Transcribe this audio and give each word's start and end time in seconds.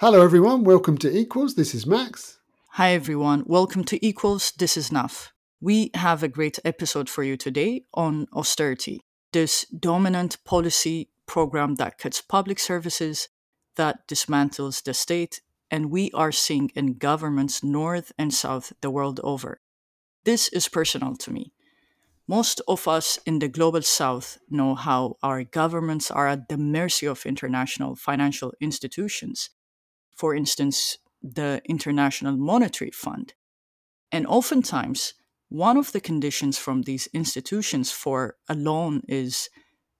Hello, 0.00 0.22
everyone. 0.22 0.62
Welcome 0.62 0.96
to 0.98 1.10
Equals. 1.10 1.56
This 1.56 1.74
is 1.74 1.84
Max. 1.84 2.38
Hi, 2.74 2.92
everyone. 2.92 3.42
Welcome 3.48 3.82
to 3.86 3.98
Equals. 4.06 4.52
This 4.52 4.76
is 4.76 4.90
Naf. 4.90 5.30
We 5.60 5.90
have 5.94 6.22
a 6.22 6.28
great 6.28 6.60
episode 6.64 7.10
for 7.10 7.24
you 7.24 7.36
today 7.36 7.82
on 7.92 8.28
austerity, 8.32 9.02
this 9.32 9.64
dominant 9.64 10.36
policy 10.44 11.08
program 11.26 11.74
that 11.76 11.98
cuts 11.98 12.20
public 12.20 12.60
services, 12.60 13.28
that 13.74 14.06
dismantles 14.06 14.84
the 14.84 14.94
state, 14.94 15.40
and 15.68 15.90
we 15.90 16.12
are 16.12 16.30
seeing 16.30 16.70
in 16.76 16.98
governments 16.98 17.64
north 17.64 18.12
and 18.16 18.32
south 18.32 18.72
the 18.80 18.90
world 18.90 19.18
over. 19.24 19.60
This 20.22 20.48
is 20.50 20.68
personal 20.68 21.16
to 21.16 21.32
me. 21.32 21.52
Most 22.28 22.60
of 22.68 22.86
us 22.86 23.18
in 23.26 23.40
the 23.40 23.48
global 23.48 23.82
south 23.82 24.38
know 24.48 24.76
how 24.76 25.16
our 25.24 25.42
governments 25.42 26.08
are 26.08 26.28
at 26.28 26.48
the 26.48 26.56
mercy 26.56 27.06
of 27.06 27.26
international 27.26 27.96
financial 27.96 28.52
institutions 28.60 29.50
for 30.18 30.34
instance, 30.34 30.98
the 31.22 31.62
International 31.64 32.36
Monetary 32.36 32.90
Fund. 32.90 33.34
And 34.10 34.26
oftentimes, 34.26 35.14
one 35.48 35.76
of 35.76 35.92
the 35.92 36.00
conditions 36.00 36.58
from 36.58 36.82
these 36.82 37.08
institutions 37.14 37.92
for 37.92 38.36
a 38.48 38.54
loan 38.54 39.02
is 39.08 39.48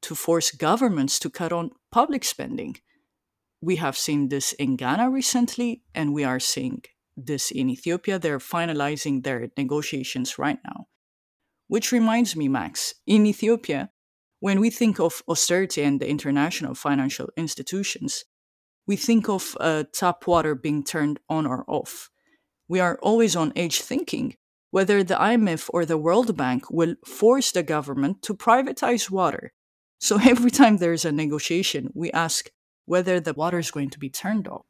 to 0.03 0.15
force 0.15 0.51
governments 0.51 1.19
to 1.21 1.31
cut 1.31 1.53
on 1.53 1.71
public 1.91 2.25
spending. 2.25 2.77
We 3.61 3.77
have 3.77 3.97
seen 3.97 4.29
this 4.29 4.53
in 4.53 4.77
Ghana 4.77 5.11
recently, 5.11 5.83
and 5.95 6.13
we 6.13 6.25
are 6.25 6.41
seeing 6.41 6.83
this 7.17 7.51
in 7.51 7.71
Ethiopia. 7.71 8.19
They're 8.19 8.39
finalizing 8.39 9.23
their 9.23 9.49
negotiations 9.57 10.39
right 10.39 10.59
now. 10.65 10.87
Which 11.69 11.93
reminds 11.93 12.37
me, 12.37 12.49
Max, 12.49 12.95
in 13.07 13.27
Ethiopia, 13.27 13.91
when 14.41 14.61
we 14.61 14.71
think 14.71 15.01
of 15.01 15.23
austerity 15.29 15.83
and 15.83 16.01
the 16.01 16.09
international 16.09 16.75
financial 16.75 17.29
institutions, 17.37 18.25
we 18.89 18.97
think 18.97 19.29
of 19.29 19.57
uh, 19.61 19.85
tap 19.93 20.27
water 20.27 20.57
being 20.57 20.83
turned 20.83 21.21
on 21.29 21.47
or 21.47 21.65
off. 21.69 22.11
We 22.69 22.81
are 22.81 22.99
always 23.03 23.37
on 23.37 23.53
edge 23.55 23.83
thinking 23.83 24.35
whether 24.71 25.03
the 25.03 25.15
IMF 25.15 25.71
or 25.73 25.85
the 25.85 25.97
World 25.97 26.37
Bank 26.37 26.71
will 26.71 26.97
force 27.05 27.53
the 27.53 27.63
government 27.63 28.23
to 28.23 28.35
privatize 28.35 29.11
water. 29.11 29.53
So 30.01 30.19
every 30.23 30.51
time 30.51 30.79
there's 30.79 31.05
a 31.05 31.13
negotiation, 31.13 31.91
we 31.95 32.11
ask 32.13 32.51
whether 32.87 33.21
the 33.21 33.35
water 33.35 33.59
is 33.59 33.71
going 33.71 33.91
to 33.91 33.99
be 33.99 34.11
turned 34.11 34.49
off. 34.49 34.65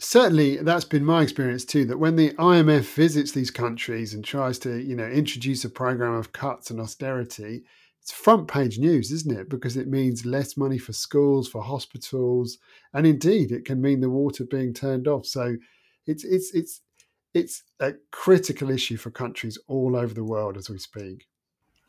Certainly, 0.00 0.58
that's 0.58 0.84
been 0.84 1.04
my 1.04 1.22
experience 1.22 1.64
too. 1.64 1.84
That 1.84 1.98
when 1.98 2.16
the 2.16 2.30
IMF 2.30 2.94
visits 2.94 3.32
these 3.32 3.50
countries 3.50 4.14
and 4.14 4.24
tries 4.24 4.58
to, 4.60 4.80
you 4.80 4.96
know, 4.96 5.06
introduce 5.06 5.64
a 5.64 5.68
program 5.68 6.14
of 6.14 6.32
cuts 6.32 6.70
and 6.70 6.80
austerity, 6.80 7.64
it's 8.02 8.10
front 8.10 8.48
page 8.48 8.80
news, 8.80 9.12
isn't 9.12 9.38
it? 9.38 9.48
Because 9.48 9.76
it 9.76 9.86
means 9.86 10.26
less 10.26 10.56
money 10.56 10.76
for 10.76 10.92
schools, 10.92 11.48
for 11.48 11.62
hospitals, 11.62 12.58
and 12.92 13.06
indeed 13.06 13.52
it 13.52 13.64
can 13.64 13.80
mean 13.80 14.00
the 14.00 14.10
water 14.10 14.44
being 14.44 14.74
turned 14.74 15.06
off. 15.06 15.24
So 15.24 15.56
it's 16.06 16.24
it's 16.24 16.52
it's 16.52 16.80
it's 17.32 17.62
a 17.78 17.94
critical 18.10 18.70
issue 18.70 18.96
for 18.96 19.10
countries 19.10 19.56
all 19.68 19.94
over 19.94 20.12
the 20.12 20.24
world 20.24 20.56
as 20.56 20.68
we 20.68 20.78
speak. 20.78 21.28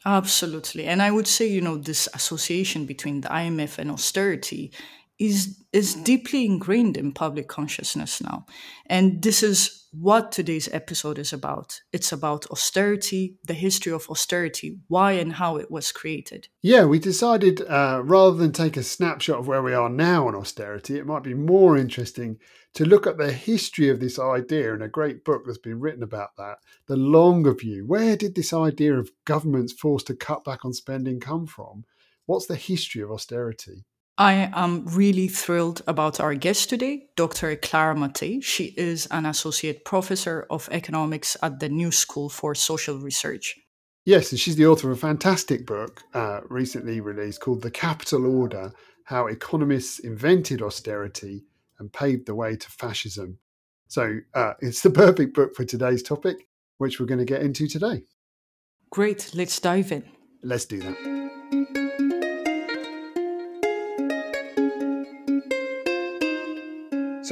Absolutely. 0.06 0.86
And 0.86 1.02
I 1.02 1.10
would 1.10 1.28
say, 1.28 1.48
you 1.48 1.62
know, 1.62 1.78
this 1.78 2.08
association 2.14 2.86
between 2.86 3.22
the 3.22 3.30
IMF 3.30 3.80
and 3.80 3.90
austerity 3.90 4.72
is 5.20 5.64
is 5.72 5.96
deeply 5.96 6.46
ingrained 6.46 6.98
in 6.98 7.12
public 7.12 7.48
consciousness 7.48 8.22
now. 8.22 8.46
And 8.86 9.22
this 9.22 9.42
is 9.42 9.88
what 9.92 10.32
today's 10.32 10.68
episode 10.74 11.20
is 11.20 11.32
about. 11.32 11.82
It's 11.92 12.12
about 12.12 12.50
austerity, 12.50 13.38
the 13.46 13.54
history 13.54 13.92
of 13.92 14.10
austerity, 14.10 14.80
why 14.88 15.14
and 15.14 15.34
how 15.34 15.58
it 15.58 15.70
was 15.70 15.92
created. 15.92 16.48
Yeah, 16.62 16.86
we 16.86 17.00
decided 17.00 17.62
uh, 17.62 18.02
rather 18.04 18.36
than 18.36 18.52
take 18.52 18.76
a 18.76 18.84
snapshot 18.84 19.40
of 19.40 19.48
where 19.48 19.62
we 19.62 19.74
are 19.74 19.90
now 19.90 20.28
on 20.28 20.36
austerity, 20.36 20.98
it 20.98 21.06
might 21.06 21.24
be 21.24 21.36
more 21.36 21.78
interesting 21.78 22.40
to 22.74 22.86
look 22.86 23.06
at 23.06 23.18
the 23.18 23.32
history 23.32 23.90
of 23.90 24.00
this 24.00 24.18
idea 24.18 24.74
in 24.74 24.82
a 24.82 24.88
great 24.88 25.24
book 25.24 25.44
that's 25.46 25.60
been 25.60 25.80
written 25.80 26.02
about 26.02 26.36
that, 26.38 26.58
The 26.88 26.98
Longer 26.98 27.54
View. 27.54 27.86
Where 27.86 28.18
did 28.18 28.34
this 28.34 28.52
idea 28.52 28.96
of 28.96 29.12
governments 29.26 29.74
forced 29.74 30.08
to 30.08 30.16
cut 30.16 30.44
back 30.44 30.66
on 30.66 30.74
spending 30.74 31.20
come 31.20 31.46
from? 31.46 31.86
What's 32.26 32.48
the 32.48 32.56
history 32.56 33.02
of 33.04 33.12
austerity? 33.12 33.86
I 34.18 34.52
am 34.54 34.86
really 34.86 35.28
thrilled 35.28 35.82
about 35.88 36.20
our 36.20 36.36
guest 36.36 36.70
today, 36.70 37.08
Dr. 37.16 37.56
Clara 37.56 37.96
Mattei. 37.96 38.42
She 38.42 38.66
is 38.78 39.08
an 39.08 39.26
associate 39.26 39.86
professor 39.86 40.46
of 40.52 40.70
economics 40.72 41.36
at 41.42 41.60
the 41.60 41.70
New 41.70 41.92
School 41.92 42.30
for 42.30 42.54
Social 42.54 43.00
Research. 43.00 43.60
Yes, 44.06 44.32
and 44.32 44.40
she's 44.40 44.56
the 44.56 44.68
author 44.68 44.92
of 44.92 44.98
a 44.98 45.00
fantastic 45.00 45.66
book 45.66 46.04
uh, 46.14 46.42
recently 46.48 47.00
released 47.02 47.42
called 47.42 47.64
The 47.64 47.72
Capital 47.72 48.26
Order 48.40 48.72
How 49.06 49.26
Economists 49.26 49.98
Invented 50.00 50.62
Austerity 50.62 51.46
and 51.80 51.92
Paved 51.92 52.28
the 52.28 52.36
Way 52.36 52.56
to 52.56 52.70
Fascism. 52.70 53.40
So 53.88 54.20
uh, 54.36 54.54
it's 54.60 54.82
the 54.82 54.90
perfect 54.92 55.34
book 55.34 55.56
for 55.56 55.66
today's 55.66 56.04
topic, 56.04 56.48
which 56.78 57.00
we're 57.00 57.08
going 57.08 57.20
to 57.20 57.26
get 57.26 57.42
into 57.42 57.68
today. 57.68 58.04
Great, 58.92 59.32
let's 59.34 59.60
dive 59.60 59.92
in. 59.92 60.04
Let's 60.44 60.66
do 60.66 60.80
that. 60.82 61.23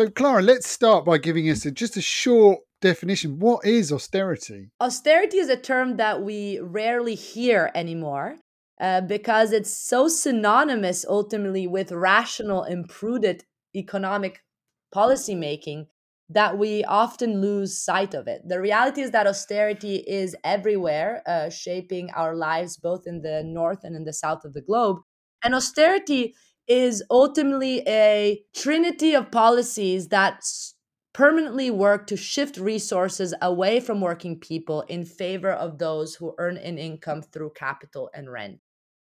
So, 0.01 0.09
Clara, 0.09 0.41
let's 0.41 0.67
start 0.67 1.05
by 1.05 1.19
giving 1.19 1.47
us 1.47 1.63
a, 1.63 1.69
just 1.69 1.95
a 1.95 2.01
short 2.01 2.61
definition. 2.81 3.37
What 3.37 3.63
is 3.67 3.91
austerity? 3.91 4.71
Austerity 4.81 5.37
is 5.37 5.47
a 5.47 5.55
term 5.55 5.97
that 5.97 6.23
we 6.23 6.59
rarely 6.59 7.13
hear 7.13 7.69
anymore 7.75 8.37
uh, 8.79 9.01
because 9.01 9.51
it's 9.51 9.71
so 9.71 10.07
synonymous 10.07 11.05
ultimately 11.07 11.67
with 11.67 11.91
rational 11.91 12.63
and 12.63 12.89
prudent 12.89 13.43
economic 13.75 14.39
policy 14.91 15.35
making 15.35 15.85
that 16.29 16.57
we 16.57 16.83
often 16.85 17.39
lose 17.39 17.77
sight 17.77 18.15
of 18.15 18.27
it. 18.27 18.41
The 18.47 18.59
reality 18.59 19.01
is 19.01 19.11
that 19.11 19.27
austerity 19.27 19.97
is 19.97 20.35
everywhere, 20.43 21.21
uh, 21.27 21.51
shaping 21.51 22.09
our 22.15 22.35
lives 22.35 22.75
both 22.75 23.03
in 23.05 23.21
the 23.21 23.43
north 23.43 23.83
and 23.83 23.95
in 23.95 24.05
the 24.05 24.13
south 24.13 24.45
of 24.45 24.53
the 24.53 24.63
globe. 24.63 24.97
And 25.43 25.53
austerity 25.53 26.33
is 26.67 27.03
ultimately 27.09 27.81
a 27.87 28.43
trinity 28.55 29.13
of 29.13 29.31
policies 29.31 30.07
that 30.09 30.43
permanently 31.13 31.69
work 31.69 32.07
to 32.07 32.15
shift 32.15 32.57
resources 32.57 33.33
away 33.41 33.79
from 33.79 33.99
working 33.99 34.39
people 34.39 34.81
in 34.83 35.03
favor 35.03 35.51
of 35.51 35.77
those 35.77 36.15
who 36.15 36.33
earn 36.37 36.57
an 36.57 36.77
income 36.77 37.21
through 37.21 37.51
capital 37.55 38.09
and 38.13 38.31
rent. 38.31 38.59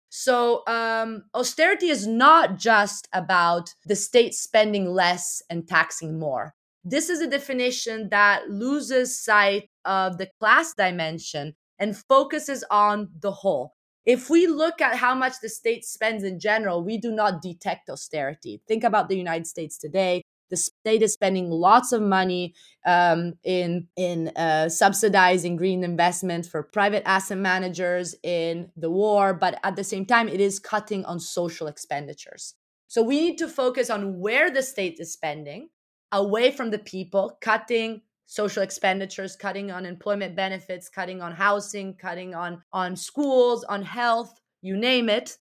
So, 0.10 0.64
um, 0.68 1.24
austerity 1.36 1.90
is 1.90 2.08
not 2.08 2.58
just 2.58 3.08
about 3.14 3.74
the 3.86 3.96
state 3.96 4.34
spending 4.34 4.88
less 4.94 5.42
and 5.50 5.68
taxing 5.68 6.18
more. 6.18 6.54
This 6.84 7.10
is 7.10 7.20
a 7.20 7.28
definition 7.28 8.10
that 8.10 8.50
loses 8.50 9.22
sight 9.22 9.70
of 9.84 10.18
the 10.18 10.30
class 10.40 10.74
dimension 10.74 11.56
and 11.78 11.98
focuses 11.98 12.64
on 12.72 13.10
the 13.20 13.32
whole 13.32 13.74
if 14.08 14.30
we 14.30 14.48
look 14.48 14.80
at 14.80 14.96
how 14.96 15.14
much 15.14 15.34
the 15.42 15.50
state 15.50 15.84
spends 15.84 16.24
in 16.24 16.40
general, 16.40 16.82
we 16.82 16.98
do 16.98 17.12
not 17.12 17.42
detect 17.42 17.90
austerity. 17.90 18.62
Think 18.66 18.86
about 18.86 19.10
the 19.10 19.18
United 19.18 19.46
States 19.46 19.78
today. 19.78 20.24
The 20.50 20.56
state 20.56 21.04
is 21.04 21.12
spending 21.12 21.50
lots 21.52 21.92
of 21.92 22.02
money 22.02 22.56
um, 22.86 23.34
in 23.44 23.90
in 23.98 24.30
uh, 24.30 24.70
subsidizing 24.70 25.58
green 25.58 25.84
investment 25.84 26.46
for 26.46 26.64
private 26.64 27.04
asset 27.06 27.38
managers 27.38 28.16
in 28.24 28.72
the 28.78 28.90
war, 28.90 29.34
but 29.34 29.60
at 29.62 29.76
the 29.76 29.84
same 29.84 30.06
time, 30.06 30.30
it 30.30 30.40
is 30.40 30.58
cutting 30.58 31.04
on 31.04 31.20
social 31.20 31.68
expenditures. 31.68 32.56
So 32.88 33.04
we 33.04 33.20
need 33.20 33.38
to 33.40 33.50
focus 33.50 33.90
on 33.90 34.20
where 34.22 34.50
the 34.50 34.64
state 34.64 34.96
is 35.00 35.12
spending, 35.12 35.68
away 36.14 36.52
from 36.52 36.72
the 36.72 36.80
people, 36.80 37.38
cutting 37.42 38.04
social 38.28 38.62
expenditures 38.62 39.36
cutting 39.36 39.72
on 39.72 39.86
employment 39.86 40.36
benefits 40.36 40.90
cutting 40.90 41.22
on 41.22 41.32
housing 41.32 41.96
cutting 41.96 42.36
on 42.36 42.62
on 42.72 42.96
schools 42.96 43.64
on 43.64 43.82
health 43.82 44.40
you 44.62 44.78
name 44.78 45.10
it 45.10 45.38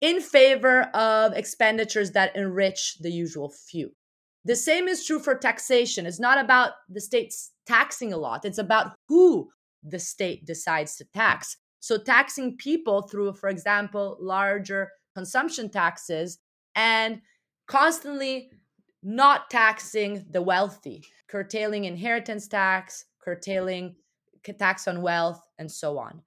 in 0.00 0.20
favor 0.20 0.82
of 0.94 1.34
expenditures 1.34 2.12
that 2.12 2.34
enrich 2.34 2.98
the 3.00 3.10
usual 3.10 3.50
few. 3.50 3.90
The 4.44 4.56
same 4.56 4.88
is 4.88 5.04
true 5.04 5.18
for 5.18 5.34
taxation. 5.34 6.06
It's 6.06 6.20
not 6.20 6.42
about 6.42 6.72
the 6.88 7.00
state's 7.00 7.52
taxing 7.66 8.12
a 8.12 8.16
lot. 8.16 8.44
It's 8.44 8.58
about 8.58 8.94
who 9.08 9.50
the 9.82 9.98
state 9.98 10.46
decides 10.46 10.96
to 10.96 11.04
tax. 11.12 11.56
So 11.80 11.98
taxing 11.98 12.56
people 12.56 13.02
through 13.02 13.34
for 13.34 13.48
example 13.48 14.16
larger 14.20 14.90
consumption 15.14 15.70
taxes 15.70 16.38
and 16.74 17.20
constantly 17.66 18.50
not 19.02 19.50
taxing 19.50 20.24
the 20.30 20.42
wealthy, 20.42 21.04
curtailing 21.28 21.84
inheritance 21.84 22.48
tax, 22.48 23.06
curtailing 23.22 23.94
tax 24.58 24.88
on 24.88 25.02
wealth, 25.02 25.40
and 25.58 25.70
so 25.70 25.98
on. 25.98 26.22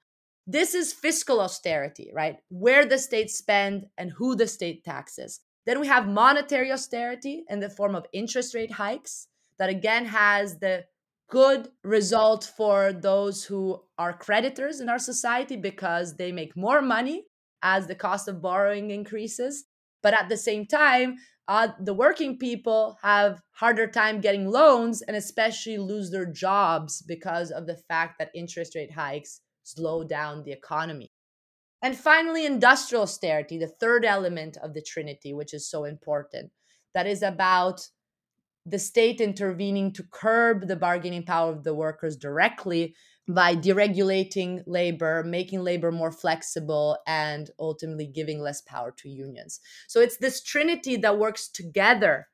This 0.45 0.73
is 0.73 0.91
fiscal 0.93 1.39
austerity, 1.39 2.11
right? 2.13 2.37
Where 2.49 2.85
the 2.85 2.97
state 2.97 3.31
spend 3.31 3.87
and 3.97 4.11
who 4.11 4.35
the 4.35 4.47
state 4.47 4.83
taxes. 4.83 5.39
Then 5.65 5.79
we 5.79 5.87
have 5.87 6.07
monetary 6.07 6.71
austerity 6.71 7.45
in 7.49 7.59
the 7.59 7.69
form 7.69 7.95
of 7.95 8.05
interest 8.11 8.53
rate 8.53 8.71
hikes 8.71 9.27
that 9.57 9.69
again 9.69 10.05
has 10.05 10.57
the 10.59 10.83
good 11.29 11.69
result 11.83 12.51
for 12.57 12.91
those 12.91 13.45
who 13.45 13.81
are 13.97 14.17
creditors 14.17 14.81
in 14.81 14.89
our 14.89 14.99
society 14.99 15.55
because 15.55 16.15
they 16.15 16.31
make 16.31 16.57
more 16.57 16.81
money 16.81 17.25
as 17.61 17.87
the 17.87 17.95
cost 17.95 18.27
of 18.27 18.41
borrowing 18.41 18.91
increases 18.91 19.65
But 20.03 20.13
at 20.13 20.29
the 20.29 20.37
same 20.37 20.67
time, 20.67 21.15
uh, 21.47 21.69
the 21.79 21.93
working 21.93 22.37
people 22.37 22.97
have 23.01 23.41
harder 23.51 23.87
time 23.87 24.21
getting 24.21 24.47
loans 24.47 25.01
and 25.01 25.17
especially 25.17 25.77
lose 25.77 26.11
their 26.11 26.25
jobs 26.25 27.01
because 27.01 27.51
of 27.51 27.65
the 27.65 27.77
fact 27.89 28.19
that 28.19 28.31
interest 28.35 28.75
rate 28.75 28.91
hikes 28.91 29.41
slow 29.63 30.03
down 30.03 30.43
the 30.43 30.51
economy. 30.51 31.11
And 31.81 31.97
finally, 31.97 32.45
industrial 32.45 33.03
austerity, 33.03 33.57
the 33.57 33.67
third 33.67 34.05
element 34.05 34.55
of 34.57 34.73
the 34.73 34.81
Trinity, 34.81 35.33
which 35.33 35.53
is 35.53 35.69
so 35.69 35.83
important, 35.83 36.51
that 36.93 37.07
is 37.07 37.21
about 37.21 37.89
the 38.65 38.79
state 38.79 39.19
intervening 39.19 39.91
to 39.91 40.03
curb 40.03 40.67
the 40.67 40.77
bargaining 40.77 41.23
power 41.23 41.51
of 41.51 41.65
the 41.65 41.73
workers 41.73 42.15
directly 42.15 42.95
by 43.27 43.55
deregulating 43.55 44.63
labor, 44.65 45.23
making 45.23 45.61
labor 45.61 45.91
more 45.91 46.11
flexible, 46.11 46.97
and 47.07 47.49
ultimately 47.57 48.05
giving 48.05 48.39
less 48.41 48.61
power 48.61 48.91
to 48.97 49.09
unions. 49.09 49.59
So 49.87 50.01
it's 50.01 50.17
this 50.17 50.41
trinity 50.41 50.97
that 50.97 51.17
works 51.17 51.47
together 51.47 52.27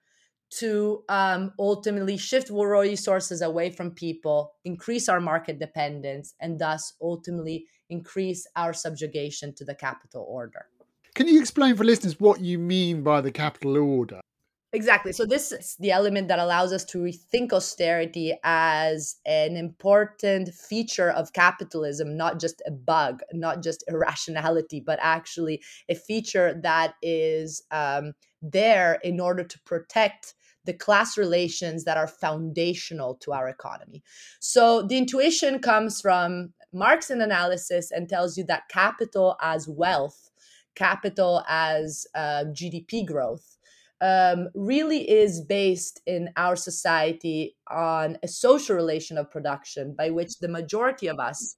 to 0.52 1.04
um, 1.10 1.54
ultimately 1.60 2.18
shift 2.18 2.50
resources 2.50 3.42
away 3.42 3.70
from 3.70 3.92
people, 3.92 4.54
increase 4.66 5.08
our 5.08 5.20
market 5.20 5.60
dependence, 5.60 6.34
and 6.40 6.58
thus 6.58 6.94
ultimately 7.02 7.68
increase 7.90 8.48
our 8.56 8.74
subjugation 8.74 9.54
to 9.54 9.66
the 9.66 9.76
capital 9.76 10.26
order. 10.28 10.66
Can 11.14 11.28
you 11.28 11.40
explain 11.40 11.76
for 11.76 11.84
listeners 11.84 12.20
what 12.20 12.42
you 12.42 12.58
mean 12.58 13.04
by 13.04 13.22
the 13.22 13.32
capital 13.32 13.78
order? 13.78 14.22
Exactly. 14.72 15.12
So 15.14 15.26
this 15.26 15.52
is 15.52 15.76
the 15.80 15.92
element 15.92 16.28
that 16.28 16.38
allows 16.38 16.72
us 16.72 16.86
to 16.86 17.00
rethink 17.00 17.52
austerity 17.54 18.34
as 18.44 19.16
an 19.26 19.58
important 19.58 20.54
feature 20.54 21.10
of 21.10 21.34
capitalism, 21.34 22.16
not 22.16 22.40
just 22.40 22.62
a 22.68 22.72
bug, 22.72 23.22
not 23.34 23.64
just 23.64 23.84
irrationality, 23.88 24.80
but 24.80 25.00
actually 25.02 25.64
a 25.90 25.96
feature 25.96 26.60
that 26.62 26.94
is 27.02 27.64
um, 27.72 28.14
there 28.44 29.00
in 29.04 29.20
order 29.20 29.44
to 29.44 29.60
protect 29.66 30.36
the 30.66 30.74
class 30.74 31.18
relations 31.18 31.84
that 31.86 31.98
are 31.98 32.08
foundational 32.08 33.16
to 33.16 33.34
our 33.34 33.50
economy. 33.50 34.04
So 34.40 34.84
the 34.84 35.00
intuition 35.00 35.60
comes 35.60 36.00
from 36.00 36.54
Marxian 36.72 37.22
analysis 37.24 37.90
and 37.90 38.08
tells 38.08 38.38
you 38.38 38.44
that 38.44 38.70
capital 38.70 39.36
as 39.42 39.68
wealth, 39.68 40.30
capital 40.76 41.44
as 41.48 42.06
uh, 42.14 42.46
GDP 42.54 43.04
growth, 43.04 43.58
um, 44.02 44.50
really 44.54 45.10
is 45.10 45.42
based 45.42 46.02
in 46.06 46.30
our 46.38 46.56
society 46.56 47.56
on 47.68 48.18
a 48.24 48.28
social 48.28 48.76
relation 48.76 49.18
of 49.18 49.30
production 49.30 49.94
by 49.94 50.10
which 50.10 50.40
the 50.40 50.48
majority 50.48 51.08
of 51.08 51.20
us 51.20 51.56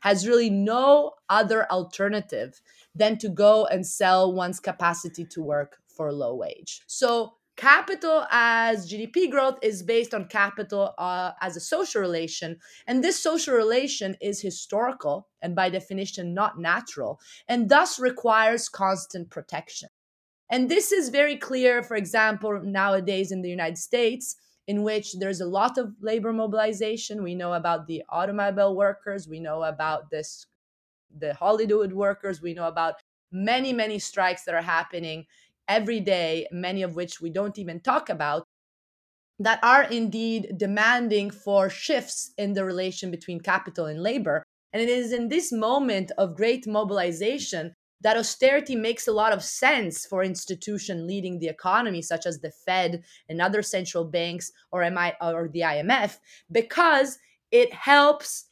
has 0.00 0.26
really 0.26 0.50
no 0.50 1.12
other 1.28 1.70
alternative 1.70 2.60
than 2.94 3.18
to 3.18 3.28
go 3.28 3.66
and 3.66 3.86
sell 3.86 4.32
one's 4.32 4.60
capacity 4.60 5.24
to 5.24 5.42
work 5.42 5.78
for 5.86 6.12
low 6.12 6.34
wage. 6.34 6.82
So 6.86 7.34
capital 7.56 8.26
as 8.30 8.90
GDP 8.90 9.30
growth 9.30 9.58
is 9.62 9.82
based 9.82 10.12
on 10.12 10.26
capital 10.26 10.94
uh, 10.98 11.32
as 11.40 11.56
a 11.56 11.60
social 11.60 12.00
relation. 12.00 12.58
And 12.86 13.02
this 13.02 13.22
social 13.22 13.54
relation 13.54 14.16
is 14.20 14.40
historical 14.40 15.28
and 15.40 15.54
by 15.54 15.70
definition 15.70 16.34
not 16.34 16.58
natural, 16.58 17.20
and 17.48 17.68
thus 17.68 17.98
requires 17.98 18.68
constant 18.68 19.30
protection. 19.30 19.88
And 20.50 20.70
this 20.70 20.92
is 20.92 21.08
very 21.08 21.36
clear, 21.36 21.82
for 21.82 21.96
example, 21.96 22.60
nowadays 22.62 23.32
in 23.32 23.42
the 23.42 23.50
United 23.50 23.78
States, 23.78 24.36
in 24.66 24.82
which 24.82 25.14
there's 25.18 25.40
a 25.40 25.46
lot 25.46 25.78
of 25.78 25.94
labor 26.00 26.32
mobilization. 26.32 27.22
We 27.22 27.34
know 27.34 27.54
about 27.54 27.86
the 27.86 28.02
automobile 28.08 28.76
workers, 28.76 29.28
we 29.28 29.40
know 29.40 29.62
about 29.62 30.10
this 30.10 30.46
the 31.16 31.34
Hollywood 31.34 31.92
workers, 31.92 32.42
we 32.42 32.54
know 32.54 32.66
about 32.68 32.96
many, 33.32 33.72
many 33.72 33.98
strikes 33.98 34.44
that 34.44 34.54
are 34.54 34.62
happening 34.62 35.26
every 35.68 36.00
day, 36.00 36.46
many 36.50 36.82
of 36.82 36.96
which 36.96 37.20
we 37.20 37.30
don't 37.30 37.58
even 37.58 37.80
talk 37.80 38.08
about, 38.10 38.46
that 39.38 39.58
are 39.62 39.84
indeed 39.84 40.52
demanding 40.56 41.30
for 41.30 41.68
shifts 41.68 42.32
in 42.38 42.54
the 42.54 42.64
relation 42.64 43.10
between 43.10 43.40
capital 43.40 43.86
and 43.86 44.02
labor. 44.02 44.44
And 44.72 44.82
it 44.82 44.88
is 44.88 45.12
in 45.12 45.28
this 45.28 45.52
moment 45.52 46.12
of 46.18 46.36
great 46.36 46.66
mobilization 46.66 47.74
that 48.04 48.18
austerity 48.18 48.76
makes 48.76 49.08
a 49.08 49.12
lot 49.12 49.32
of 49.32 49.42
sense 49.42 50.04
for 50.04 50.22
institutions 50.22 51.02
leading 51.02 51.38
the 51.38 51.48
economy, 51.48 52.02
such 52.02 52.26
as 52.26 52.38
the 52.38 52.50
Fed 52.50 53.02
and 53.30 53.40
other 53.40 53.62
central 53.62 54.04
banks 54.04 54.52
or, 54.70 54.88
MI, 54.90 55.14
or 55.22 55.48
the 55.48 55.60
IMF, 55.60 56.18
because 56.52 57.18
it 57.50 57.72
helps 57.72 58.44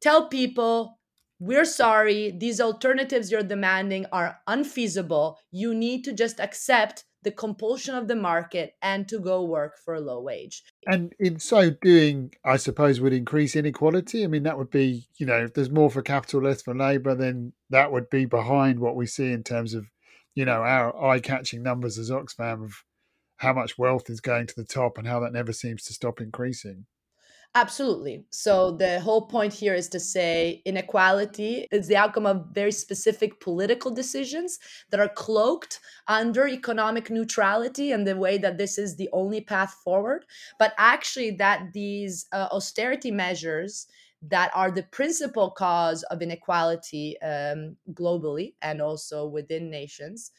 tell 0.00 0.28
people 0.28 0.98
we're 1.38 1.64
sorry, 1.64 2.30
these 2.30 2.60
alternatives 2.60 3.30
you're 3.30 3.42
demanding 3.42 4.06
are 4.12 4.38
unfeasible. 4.46 5.38
You 5.50 5.74
need 5.74 6.04
to 6.04 6.12
just 6.12 6.40
accept 6.40 7.04
the 7.22 7.30
compulsion 7.30 7.94
of 7.94 8.06
the 8.06 8.14
market 8.14 8.74
and 8.82 9.08
to 9.08 9.18
go 9.18 9.42
work 9.42 9.78
for 9.82 9.94
a 9.94 10.00
low 10.00 10.20
wage. 10.20 10.62
And 10.86 11.14
in 11.18 11.40
so 11.40 11.70
doing, 11.70 12.32
I 12.44 12.56
suppose 12.56 13.00
would 13.00 13.14
increase 13.14 13.56
inequality. 13.56 14.22
I 14.22 14.26
mean, 14.26 14.42
that 14.44 14.58
would 14.58 14.70
be, 14.70 15.08
you 15.18 15.26
know, 15.26 15.44
if 15.44 15.54
there's 15.54 15.70
more 15.70 15.90
for 15.90 16.02
capital, 16.02 16.42
less 16.42 16.62
for 16.62 16.74
labor, 16.74 17.14
then 17.14 17.54
that 17.70 17.90
would 17.90 18.10
be 18.10 18.26
behind 18.26 18.78
what 18.78 18.94
we 18.94 19.06
see 19.06 19.32
in 19.32 19.42
terms 19.42 19.74
of, 19.74 19.86
you 20.34 20.44
know, 20.44 20.62
our 20.62 20.94
eye 21.02 21.18
catching 21.18 21.62
numbers 21.62 21.98
as 21.98 22.10
Oxfam 22.10 22.64
of 22.64 22.84
how 23.38 23.52
much 23.52 23.78
wealth 23.78 24.08
is 24.08 24.20
going 24.20 24.46
to 24.46 24.54
the 24.56 24.64
top 24.64 24.98
and 24.98 25.06
how 25.06 25.20
that 25.20 25.32
never 25.32 25.52
seems 25.52 25.82
to 25.84 25.92
stop 25.92 26.20
increasing. 26.20 26.86
Absolutely. 27.56 28.24
So 28.30 28.72
the 28.72 28.98
whole 28.98 29.28
point 29.28 29.52
here 29.52 29.74
is 29.74 29.88
to 29.90 30.00
say 30.00 30.60
inequality 30.64 31.68
is 31.70 31.86
the 31.86 31.96
outcome 31.96 32.26
of 32.26 32.46
very 32.52 32.72
specific 32.72 33.38
political 33.38 33.92
decisions 33.92 34.58
that 34.90 34.98
are 34.98 35.08
cloaked 35.08 35.78
under 36.08 36.48
economic 36.48 37.10
neutrality 37.10 37.92
and 37.92 38.08
the 38.08 38.16
way 38.16 38.38
that 38.38 38.58
this 38.58 38.76
is 38.76 38.96
the 38.96 39.08
only 39.12 39.40
path 39.40 39.72
forward. 39.84 40.24
But 40.58 40.74
actually, 40.78 41.30
that 41.32 41.72
these 41.72 42.26
uh, 42.32 42.48
austerity 42.50 43.12
measures 43.12 43.86
that 44.22 44.50
are 44.52 44.72
the 44.72 44.82
principal 44.82 45.50
cause 45.50 46.02
of 46.04 46.22
inequality 46.22 47.20
um, 47.22 47.76
globally 47.92 48.54
and 48.62 48.82
also 48.82 49.26
within 49.26 49.70
nations 49.70 50.32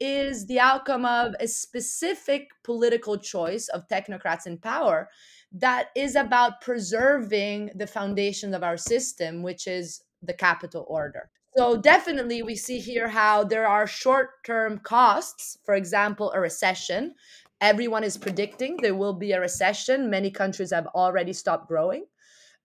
is 0.00 0.46
the 0.46 0.58
outcome 0.58 1.04
of 1.04 1.34
a 1.38 1.46
specific 1.46 2.48
political 2.64 3.16
choice 3.18 3.68
of 3.68 3.86
technocrats 3.88 4.46
in 4.46 4.58
power 4.58 5.08
that 5.54 5.88
is 5.94 6.16
about 6.16 6.60
preserving 6.60 7.70
the 7.74 7.86
foundation 7.86 8.54
of 8.54 8.62
our 8.62 8.76
system, 8.76 9.42
which 9.42 9.66
is 9.66 10.02
the 10.22 10.32
capital 10.32 10.84
order. 10.88 11.30
So, 11.56 11.76
definitely, 11.76 12.42
we 12.42 12.56
see 12.56 12.78
here 12.78 13.08
how 13.08 13.44
there 13.44 13.66
are 13.66 13.86
short 13.86 14.42
term 14.44 14.78
costs. 14.78 15.58
For 15.64 15.74
example, 15.74 16.32
a 16.32 16.40
recession. 16.40 17.14
Everyone 17.60 18.02
is 18.02 18.16
predicting 18.16 18.78
there 18.78 18.94
will 18.94 19.12
be 19.12 19.32
a 19.32 19.40
recession. 19.40 20.08
Many 20.10 20.30
countries 20.30 20.72
have 20.72 20.86
already 20.88 21.32
stopped 21.32 21.68
growing. 21.68 22.06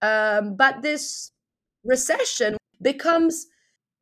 Um, 0.01 0.55
but 0.55 0.81
this 0.81 1.31
recession 1.83 2.57
becomes 2.81 3.47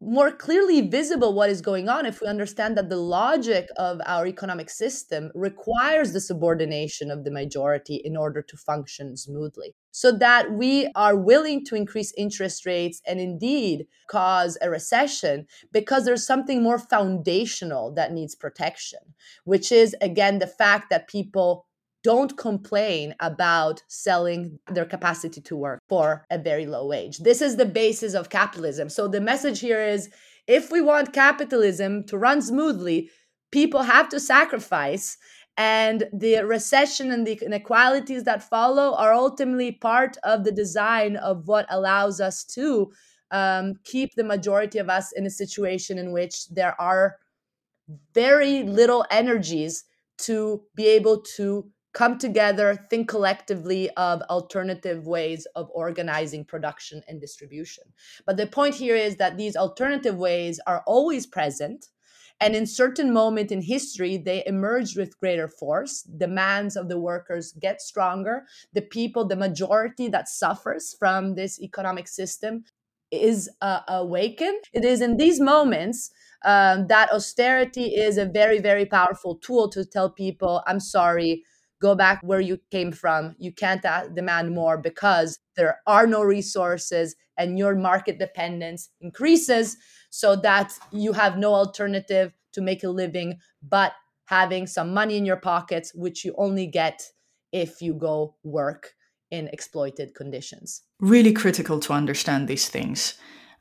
more 0.01 0.31
clearly 0.31 0.81
visible 0.81 1.33
what 1.33 1.49
is 1.49 1.61
going 1.61 1.87
on 1.87 2.05
if 2.05 2.21
we 2.21 2.27
understand 2.27 2.77
that 2.77 2.89
the 2.89 2.97
logic 2.97 3.69
of 3.77 4.01
our 4.05 4.27
economic 4.27 4.69
system 4.69 5.31
requires 5.33 6.11
the 6.11 6.19
subordination 6.19 7.09
of 7.09 7.23
the 7.23 7.31
majority 7.31 7.95
in 8.03 8.17
order 8.17 8.41
to 8.41 8.57
function 8.57 9.15
smoothly. 9.15 9.73
So 9.91 10.11
that 10.17 10.51
we 10.51 10.91
are 10.95 11.15
willing 11.15 11.63
to 11.65 11.75
increase 11.75 12.13
interest 12.17 12.65
rates 12.65 13.01
and 13.07 13.19
indeed 13.21 13.87
cause 14.09 14.57
a 14.61 14.69
recession 14.69 15.47
because 15.71 16.03
there's 16.03 16.27
something 16.27 16.61
more 16.61 16.79
foundational 16.79 17.93
that 17.93 18.11
needs 18.11 18.35
protection, 18.35 18.99
which 19.45 19.71
is 19.71 19.95
again 20.01 20.39
the 20.39 20.47
fact 20.47 20.89
that 20.89 21.07
people 21.07 21.65
don't 22.05 22.37
complain 22.37 23.15
about 23.19 23.81
selling 23.87 24.59
their 24.71 24.85
capacity 24.85 25.41
to 25.41 25.55
work 25.55 25.79
for 25.89 26.23
a 26.29 26.37
very 26.37 26.67
low 26.67 26.85
wage. 26.85 27.17
This 27.17 27.41
is 27.41 27.55
the 27.55 27.65
basis 27.65 28.13
of 28.13 28.29
capitalism. 28.29 28.89
So 28.89 29.07
the 29.07 29.19
message 29.19 29.59
here 29.59 29.81
is 29.81 30.11
if 30.45 30.71
we 30.71 30.81
want 30.81 31.13
capitalism 31.13 32.03
to 32.03 32.19
run 32.19 32.43
smoothly, 32.43 33.09
people 33.51 33.81
have 33.81 34.07
to 34.09 34.19
sacrifice. 34.19 35.17
And 35.57 36.03
the 36.13 36.43
recession 36.43 37.09
and 37.11 37.25
the 37.25 37.39
inequalities 37.41 38.23
that 38.25 38.47
follow 38.47 38.93
are 38.93 39.13
ultimately 39.13 39.71
part 39.71 40.15
of 40.23 40.43
the 40.43 40.51
design 40.51 41.15
of 41.15 41.47
what 41.47 41.65
allows 41.69 42.21
us 42.21 42.43
to 42.53 42.91
um, 43.31 43.73
keep 43.83 44.13
the 44.13 44.23
majority 44.23 44.77
of 44.77 44.91
us 44.91 45.11
in 45.13 45.25
a 45.25 45.31
situation 45.31 45.97
in 45.97 46.11
which 46.11 46.49
there 46.49 46.79
are 46.79 47.15
very 48.13 48.61
little 48.61 49.03
energies 49.09 49.85
to 50.17 50.61
be 50.75 50.85
able 50.87 51.21
to 51.37 51.71
come 51.95 52.17
together, 52.19 52.85
think 52.89 53.07
collectively 53.07 53.89
of 53.91 54.21
alternative 54.23 55.07
ways 55.07 55.47
of 55.55 55.71
organizing 55.73 56.43
production 56.45 57.01
and 57.07 57.19
distribution. 57.21 57.85
But 58.27 58.37
the 58.37 58.45
point 58.45 58.75
here 58.75 58.97
is 58.97 59.15
that 59.15 59.37
these 59.37 59.55
alternative 59.55 60.17
ways 60.17 60.59
are 60.67 60.83
always 60.85 61.25
present. 61.25 61.87
And 62.41 62.53
in 62.53 62.65
certain 62.65 63.13
moment 63.13 63.49
in 63.49 63.61
history, 63.61 64.17
they 64.17 64.43
emerge 64.45 64.97
with 64.97 65.17
greater 65.19 65.47
force. 65.47 66.01
Demands 66.01 66.75
of 66.75 66.89
the 66.89 66.99
workers 66.99 67.53
get 67.53 67.81
stronger. 67.81 68.43
The 68.73 68.81
people, 68.81 69.25
the 69.25 69.37
majority 69.37 70.09
that 70.09 70.27
suffers 70.27 70.93
from 70.99 71.35
this 71.35 71.61
economic 71.61 72.09
system 72.09 72.65
is 73.09 73.49
uh, 73.61 73.81
awakened. 73.87 74.65
It 74.73 74.83
is 74.83 74.99
in 74.99 75.15
these 75.15 75.39
moments 75.39 76.11
um, 76.43 76.87
that 76.87 77.09
austerity 77.11 77.95
is 77.95 78.17
a 78.17 78.25
very, 78.25 78.59
very 78.59 78.85
powerful 78.85 79.35
tool 79.37 79.69
to 79.69 79.85
tell 79.85 80.09
people, 80.09 80.61
I'm 80.67 80.81
sorry, 80.81 81.43
go 81.81 81.95
back 81.95 82.19
where 82.23 82.39
you 82.39 82.59
came 82.71 82.91
from. 82.91 83.35
You 83.37 83.51
can't 83.51 83.83
demand 84.13 84.53
more 84.53 84.77
because 84.77 85.39
there 85.55 85.79
are 85.85 86.07
no 86.07 86.21
resources 86.21 87.15
and 87.37 87.57
your 87.57 87.75
market 87.75 88.19
dependence 88.19 88.89
increases 89.01 89.77
so 90.09 90.35
that 90.37 90.73
you 90.91 91.13
have 91.13 91.37
no 91.37 91.53
alternative 91.53 92.33
to 92.53 92.61
make 92.61 92.83
a 92.83 92.89
living 92.89 93.39
but 93.61 93.93
having 94.25 94.65
some 94.67 94.93
money 94.93 95.17
in 95.17 95.25
your 95.25 95.37
pockets, 95.37 95.93
which 95.93 96.25
you 96.25 96.33
only 96.37 96.65
get 96.65 97.01
if 97.51 97.81
you 97.81 97.93
go 97.93 98.35
work 98.43 98.93
in 99.31 99.47
exploited 99.49 100.15
conditions. 100.15 100.83
Really 100.99 101.33
critical 101.33 101.79
to 101.81 101.93
understand 101.93 102.47
these 102.47 102.69
things. 102.69 103.15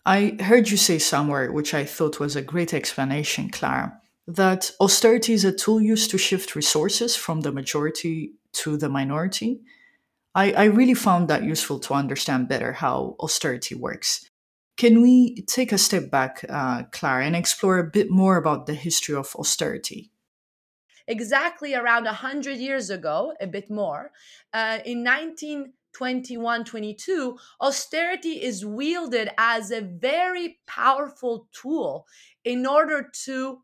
I 0.07 0.37
heard 0.41 0.71
you 0.71 0.77
say 0.77 0.99
somewhere, 0.99 1.51
which 1.51 1.75
I 1.75 1.85
thought 1.85 2.21
was 2.21 2.37
a 2.37 2.43
great 2.43 2.75
explanation, 2.75 3.51
Clara, 3.51 4.01
that 4.27 4.71
austerity 4.81 5.33
is 5.33 5.45
a 5.45 5.53
tool 5.53 5.81
used 5.81 6.11
to 6.11 6.19
shift 6.19 6.55
resources 6.57 7.15
from 7.15 7.43
the 7.43 7.53
majority 7.53 8.33
to 8.53 8.77
the 8.77 8.89
minority. 8.89 9.61
I, 10.35 10.53
I 10.53 10.65
really 10.65 10.95
found 10.95 11.29
that 11.29 11.45
useful 11.45 11.79
to 11.81 11.95
understand 11.95 12.49
better 12.49 12.73
how 12.73 13.17
austerity 13.21 13.75
works. 13.75 14.29
Can 14.77 15.03
we 15.03 15.43
take 15.43 15.71
a 15.71 15.79
step 15.79 16.11
back, 16.11 16.45
uh, 16.49 16.85
Clara, 16.91 17.25
and 17.25 17.37
explore 17.37 17.79
a 17.79 17.91
bit 17.91 18.11
more 18.11 18.37
about 18.37 18.67
the 18.67 18.75
history 18.75 19.15
of 19.15 19.35
austerity? 19.37 20.11
Exactly 21.07 21.75
around 21.75 22.05
100 22.05 22.57
years 22.57 22.91
ago, 22.91 23.35
a 23.41 23.47
bit 23.47 23.71
more, 23.71 24.11
uh, 24.53 24.79
in 24.85 25.05
1921 25.05 26.65
22, 26.65 27.39
austerity 27.61 28.43
is 28.43 28.65
wielded 28.65 29.29
as 29.39 29.71
a 29.71 29.83
very 29.83 30.59
powerful 30.67 31.47
tool 31.53 32.07
in 32.43 32.67
order 32.67 33.11
to 33.25 33.61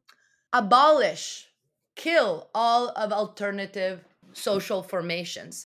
abolish, 0.52 1.49
kill 1.97 2.50
all 2.54 2.88
of 2.90 3.12
alternative 3.12 4.04
social 4.33 4.83
formations. 4.83 5.66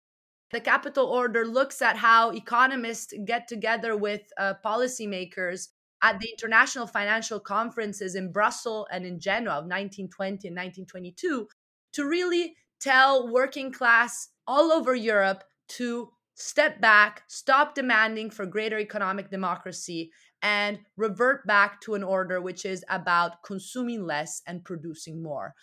The 0.51 0.59
capital 0.59 1.07
order 1.07 1.45
looks 1.45 1.81
at 1.81 1.97
how 1.97 2.31
economists 2.31 3.13
get 3.25 3.47
together 3.47 3.97
with 3.97 4.21
uh, 4.37 4.53
policymakers 4.63 5.69
at 6.03 6.19
the 6.19 6.29
international 6.29 6.85
financial 6.85 7.39
conferences 7.39 8.13
in 8.13 8.31
Brussels 8.31 8.87
and 8.91 9.05
in 9.05 9.19
Genoa 9.19 9.53
of 9.53 9.65
1920 9.65 10.47
and 10.47 10.55
1922 10.55 11.47
to 11.93 12.05
really 12.05 12.55
tell 12.79 13.31
working 13.31 13.71
class 13.71 14.29
all 14.45 14.71
over 14.71 14.93
Europe 14.93 15.43
to 15.69 16.11
step 16.35 16.81
back, 16.81 17.23
stop 17.27 17.75
demanding 17.75 18.29
for 18.29 18.45
greater 18.45 18.79
economic 18.79 19.29
democracy, 19.29 20.11
and 20.41 20.79
revert 20.97 21.47
back 21.47 21.79
to 21.81 21.95
an 21.95 22.03
order 22.03 22.41
which 22.41 22.65
is 22.65 22.83
about 22.89 23.43
consuming 23.43 24.05
less 24.05 24.41
and 24.45 24.63
producing 24.63 25.23
more. 25.23 25.53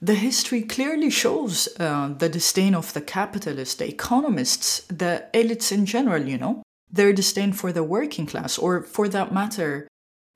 The 0.00 0.14
history 0.14 0.62
clearly 0.62 1.08
shows 1.08 1.68
uh, 1.80 2.14
the 2.18 2.28
disdain 2.28 2.74
of 2.74 2.92
the 2.92 3.00
capitalists, 3.00 3.76
the 3.76 3.88
economists, 3.88 4.80
the 4.88 5.26
elites 5.32 5.72
in 5.72 5.86
general, 5.86 6.28
you 6.28 6.36
know, 6.36 6.62
their 6.90 7.14
disdain 7.14 7.52
for 7.52 7.72
the 7.72 7.82
working 7.82 8.26
class, 8.26 8.58
or 8.58 8.82
for 8.82 9.08
that 9.08 9.32
matter, 9.32 9.88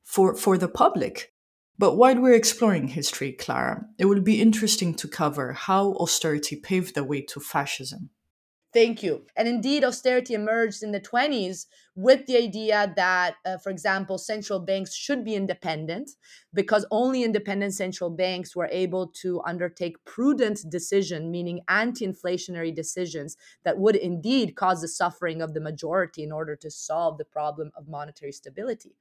for, 0.04 0.34
for 0.34 0.56
the 0.56 0.68
public. 0.68 1.30
But 1.78 1.96
while 1.96 2.18
we're 2.18 2.34
exploring 2.34 2.88
history, 2.88 3.32
Clara, 3.32 3.84
it 3.98 4.06
will 4.06 4.20
be 4.20 4.40
interesting 4.40 4.94
to 4.94 5.08
cover 5.08 5.52
how 5.52 5.92
austerity 5.94 6.56
paved 6.56 6.94
the 6.94 7.04
way 7.04 7.20
to 7.22 7.40
fascism. 7.40 8.10
Thank 8.72 9.02
you. 9.02 9.26
And 9.36 9.48
indeed, 9.48 9.82
austerity 9.82 10.32
emerged 10.32 10.84
in 10.84 10.92
the 10.92 11.00
20s 11.00 11.66
with 11.96 12.26
the 12.26 12.36
idea 12.36 12.92
that, 12.94 13.34
uh, 13.44 13.58
for 13.58 13.70
example, 13.70 14.16
central 14.16 14.60
banks 14.60 14.94
should 14.94 15.24
be 15.24 15.34
independent 15.34 16.12
because 16.54 16.86
only 16.92 17.24
independent 17.24 17.74
central 17.74 18.10
banks 18.10 18.54
were 18.54 18.68
able 18.70 19.08
to 19.22 19.42
undertake 19.44 20.04
prudent 20.04 20.60
decision, 20.70 21.32
meaning 21.32 21.62
anti-inflationary 21.66 22.72
decisions 22.72 23.36
that 23.64 23.78
would 23.78 23.96
indeed 23.96 24.54
cause 24.54 24.82
the 24.82 24.88
suffering 24.88 25.42
of 25.42 25.52
the 25.52 25.60
majority 25.60 26.22
in 26.22 26.30
order 26.30 26.54
to 26.54 26.70
solve 26.70 27.18
the 27.18 27.24
problem 27.24 27.72
of 27.76 27.88
monetary 27.88 28.30
stability. 28.30 28.94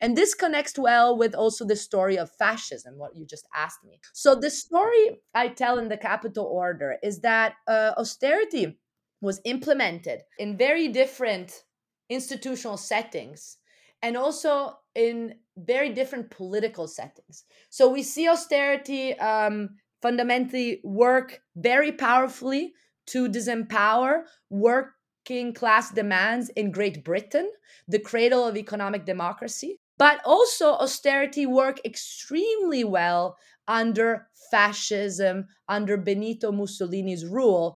And 0.00 0.16
this 0.16 0.34
connects 0.34 0.76
well 0.76 1.16
with 1.16 1.32
also 1.32 1.64
the 1.64 1.76
story 1.76 2.16
of 2.18 2.28
fascism, 2.32 2.98
what 2.98 3.14
you 3.14 3.24
just 3.24 3.46
asked 3.54 3.84
me. 3.84 4.00
So, 4.12 4.34
the 4.34 4.50
story 4.50 5.20
I 5.32 5.46
tell 5.48 5.78
in 5.78 5.88
the 5.88 5.96
capital 5.96 6.44
order 6.44 6.96
is 7.04 7.20
that 7.20 7.54
uh, 7.68 7.92
austerity 7.96 8.80
was 9.22 9.40
implemented 9.44 10.20
in 10.38 10.58
very 10.58 10.88
different 10.88 11.62
institutional 12.10 12.76
settings 12.76 13.56
and 14.02 14.16
also 14.16 14.74
in 14.94 15.34
very 15.56 15.90
different 15.90 16.28
political 16.30 16.86
settings. 16.86 17.44
So 17.70 17.88
we 17.88 18.02
see 18.02 18.28
austerity 18.28 19.18
um, 19.18 19.70
fundamentally 20.02 20.80
work 20.84 21.40
very 21.56 21.92
powerfully 21.92 22.74
to 23.06 23.28
disempower 23.28 24.22
working 24.50 25.54
class 25.54 25.92
demands 25.92 26.50
in 26.50 26.72
Great 26.72 27.04
Britain, 27.04 27.50
the 27.88 28.00
cradle 28.00 28.44
of 28.44 28.56
economic 28.56 29.06
democracy. 29.06 29.78
But 29.98 30.20
also, 30.24 30.72
austerity 30.72 31.46
work 31.46 31.78
extremely 31.84 32.82
well 32.82 33.36
under 33.68 34.26
fascism, 34.50 35.46
under 35.68 35.96
Benito 35.96 36.50
Mussolini's 36.50 37.24
rule, 37.24 37.76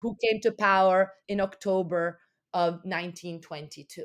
who 0.00 0.16
came 0.22 0.40
to 0.42 0.52
power 0.52 1.12
in 1.28 1.40
October 1.40 2.18
of 2.52 2.74
1922. 2.84 4.04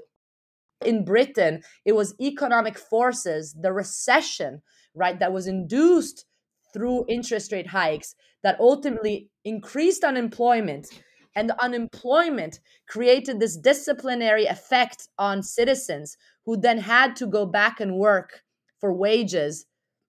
In 0.85 1.05
Britain, 1.05 1.61
it 1.85 1.95
was 1.95 2.15
economic 2.19 2.77
forces, 2.77 3.55
the 3.59 3.71
recession, 3.71 4.61
right, 4.95 5.19
that 5.19 5.33
was 5.33 5.47
induced 5.47 6.25
through 6.73 7.05
interest 7.07 7.51
rate 7.51 7.67
hikes 7.67 8.15
that 8.43 8.59
ultimately 8.59 9.29
increased 9.45 10.03
unemployment. 10.03 10.87
And 11.35 11.49
the 11.49 11.63
unemployment 11.63 12.59
created 12.89 13.39
this 13.39 13.55
disciplinary 13.55 14.45
effect 14.45 15.07
on 15.17 15.43
citizens 15.43 16.17
who 16.45 16.57
then 16.57 16.79
had 16.79 17.15
to 17.17 17.27
go 17.27 17.45
back 17.45 17.79
and 17.79 17.95
work 17.95 18.41
for 18.79 18.93
wages 18.93 19.65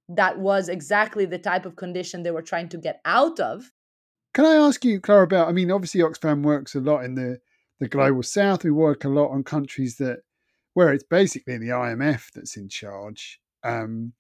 that 0.09 0.39
was 0.39 0.69
exactly 0.69 1.25
the 1.27 1.39
type 1.39 1.65
of 1.65 1.77
condition 1.77 2.23
they 2.23 2.31
were 2.31 2.43
trying 2.43 2.69
to 2.71 2.79
get 2.79 3.01
out 3.05 3.39
of. 3.41 3.71
Can 4.35 4.47
I 4.47 4.55
ask 4.55 4.85
you, 4.85 5.01
Clara, 5.01 5.25
about? 5.25 5.49
I 5.49 5.53
mean, 5.53 5.71
obviously, 5.71 6.01
Oxfam 6.01 6.43
works 6.43 6.75
a 6.75 6.81
lot 6.81 7.05
in 7.05 7.15
the 7.15 7.39
the 7.81 7.89
global 7.89 8.23
south. 8.23 8.65
We 8.65 8.71
work 8.71 9.05
a 9.05 9.09
lot 9.09 9.31
on 9.31 9.43
countries 9.45 9.97
that 9.97 10.21
where 10.75 10.93
it's 10.93 11.05
basically 11.05 11.59
the 11.59 11.69
IMF 11.69 12.31
that's 12.33 12.57
in 12.57 12.69
charge. 12.69 13.41
Um, 13.65 14.12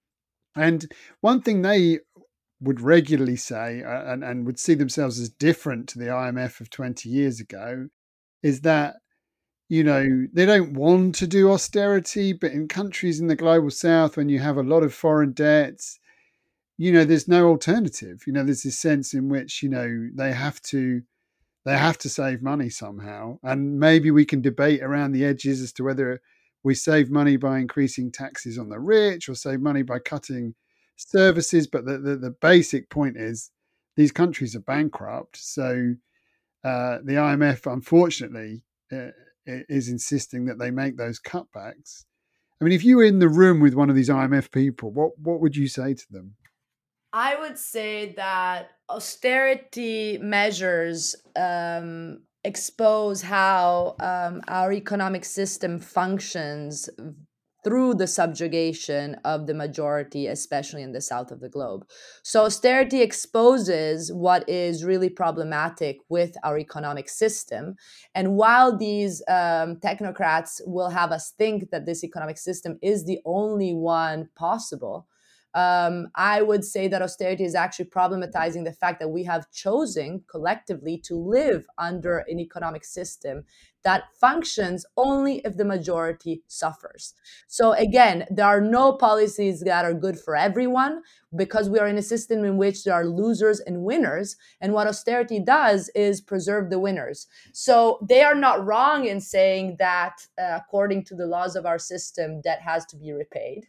and 0.56 0.90
one 1.20 1.40
thing 1.40 1.62
they 1.62 2.00
would 2.60 2.80
regularly 2.80 3.36
say 3.36 3.82
uh, 3.82 4.12
and, 4.12 4.22
and 4.22 4.46
would 4.46 4.58
see 4.58 4.74
themselves 4.74 5.18
as 5.18 5.30
different 5.30 5.88
to 5.88 5.98
the 5.98 6.06
IMF 6.06 6.60
of 6.60 6.70
20 6.70 7.08
years 7.08 7.40
ago 7.40 7.88
is 8.42 8.60
that, 8.60 8.96
you 9.68 9.82
know, 9.82 10.26
they 10.32 10.44
don't 10.44 10.74
want 10.74 11.14
to 11.16 11.26
do 11.26 11.50
austerity, 11.50 12.32
but 12.32 12.52
in 12.52 12.68
countries 12.68 13.20
in 13.20 13.26
the 13.26 13.36
global 13.36 13.70
south, 13.70 14.16
when 14.16 14.28
you 14.28 14.38
have 14.38 14.58
a 14.58 14.62
lot 14.62 14.82
of 14.82 14.92
foreign 14.92 15.32
debts, 15.32 15.98
you 16.78 16.92
know, 16.92 17.04
there's 17.04 17.28
no 17.28 17.48
alternative. 17.48 18.22
You 18.26 18.32
know, 18.32 18.44
there's 18.44 18.62
this 18.62 18.78
sense 18.78 19.14
in 19.14 19.28
which, 19.28 19.62
you 19.62 19.68
know, 19.68 20.08
they 20.14 20.32
have 20.32 20.60
to 20.62 21.02
they 21.64 21.78
have 21.78 21.98
to 21.98 22.08
save 22.08 22.42
money 22.42 22.68
somehow. 22.68 23.38
And 23.42 23.78
maybe 23.78 24.10
we 24.10 24.24
can 24.24 24.40
debate 24.40 24.82
around 24.82 25.12
the 25.12 25.24
edges 25.24 25.60
as 25.62 25.72
to 25.74 25.84
whether 25.84 26.20
we 26.64 26.74
save 26.74 27.10
money 27.10 27.36
by 27.36 27.58
increasing 27.58 28.10
taxes 28.10 28.58
on 28.58 28.68
the 28.68 28.80
rich 28.80 29.28
or 29.28 29.34
save 29.34 29.60
money 29.60 29.82
by 29.82 30.00
cutting 30.00 30.54
services. 30.96 31.66
But 31.68 31.84
the, 31.84 31.98
the, 31.98 32.16
the 32.16 32.30
basic 32.30 32.90
point 32.90 33.16
is 33.16 33.50
these 33.96 34.12
countries 34.12 34.56
are 34.56 34.60
bankrupt. 34.60 35.36
So 35.36 35.94
uh, 36.64 36.98
the 37.04 37.14
IMF, 37.14 37.72
unfortunately, 37.72 38.64
uh, 38.92 39.10
is 39.46 39.88
insisting 39.88 40.46
that 40.46 40.58
they 40.58 40.70
make 40.70 40.96
those 40.96 41.20
cutbacks. 41.20 42.04
I 42.60 42.64
mean, 42.64 42.72
if 42.72 42.84
you 42.84 42.98
were 42.98 43.04
in 43.04 43.18
the 43.18 43.28
room 43.28 43.60
with 43.60 43.74
one 43.74 43.90
of 43.90 43.96
these 43.96 44.08
IMF 44.08 44.52
people, 44.52 44.92
what, 44.92 45.18
what 45.18 45.40
would 45.40 45.56
you 45.56 45.66
say 45.66 45.94
to 45.94 46.12
them? 46.12 46.34
I 47.12 47.36
would 47.38 47.58
say 47.58 48.14
that 48.16 48.70
austerity 48.88 50.18
measures 50.18 51.14
um, 51.36 52.22
expose 52.44 53.22
how 53.22 53.96
um, 54.00 54.40
our 54.48 54.72
economic 54.72 55.24
system 55.24 55.78
functions 55.78 56.88
through 57.64 57.94
the 57.94 58.06
subjugation 58.06 59.14
of 59.24 59.46
the 59.46 59.54
majority, 59.54 60.26
especially 60.26 60.82
in 60.82 60.92
the 60.92 61.00
south 61.00 61.30
of 61.30 61.40
the 61.40 61.48
globe. 61.48 61.84
So, 62.24 62.44
austerity 62.44 63.02
exposes 63.02 64.12
what 64.12 64.48
is 64.48 64.84
really 64.84 65.08
problematic 65.08 65.98
with 66.08 66.34
our 66.42 66.58
economic 66.58 67.08
system. 67.08 67.76
And 68.14 68.34
while 68.36 68.76
these 68.76 69.22
um, 69.28 69.76
technocrats 69.76 70.60
will 70.66 70.90
have 70.90 71.12
us 71.12 71.32
think 71.38 71.70
that 71.70 71.86
this 71.86 72.02
economic 72.02 72.38
system 72.38 72.78
is 72.82 73.04
the 73.04 73.20
only 73.24 73.74
one 73.74 74.28
possible, 74.34 75.06
um, 75.54 76.08
I 76.14 76.42
would 76.42 76.64
say 76.64 76.88
that 76.88 77.02
austerity 77.02 77.44
is 77.44 77.54
actually 77.54 77.86
problematizing 77.86 78.64
the 78.64 78.72
fact 78.72 79.00
that 79.00 79.08
we 79.08 79.24
have 79.24 79.50
chosen 79.50 80.24
collectively 80.30 80.98
to 81.04 81.16
live 81.16 81.66
under 81.78 82.18
an 82.28 82.38
economic 82.38 82.84
system 82.84 83.44
that 83.84 84.04
functions 84.20 84.86
only 84.96 85.40
if 85.44 85.56
the 85.56 85.64
majority 85.64 86.42
suffers. 86.46 87.14
So, 87.48 87.72
again, 87.72 88.26
there 88.30 88.46
are 88.46 88.60
no 88.60 88.92
policies 88.92 89.60
that 89.60 89.84
are 89.84 89.94
good 89.94 90.18
for 90.18 90.36
everyone 90.36 91.02
because 91.34 91.68
we 91.68 91.78
are 91.78 91.88
in 91.88 91.98
a 91.98 92.02
system 92.02 92.44
in 92.44 92.56
which 92.56 92.84
there 92.84 92.94
are 92.94 93.06
losers 93.06 93.60
and 93.60 93.82
winners. 93.82 94.36
And 94.60 94.72
what 94.72 94.86
austerity 94.86 95.40
does 95.40 95.90
is 95.94 96.20
preserve 96.20 96.70
the 96.70 96.78
winners. 96.78 97.26
So, 97.52 97.98
they 98.08 98.22
are 98.22 98.36
not 98.36 98.64
wrong 98.64 99.06
in 99.06 99.20
saying 99.20 99.76
that, 99.78 100.26
uh, 100.40 100.58
according 100.60 101.04
to 101.06 101.14
the 101.14 101.26
laws 101.26 101.56
of 101.56 101.66
our 101.66 101.78
system, 101.78 102.40
debt 102.40 102.60
has 102.62 102.86
to 102.86 102.96
be 102.96 103.12
repaid. 103.12 103.66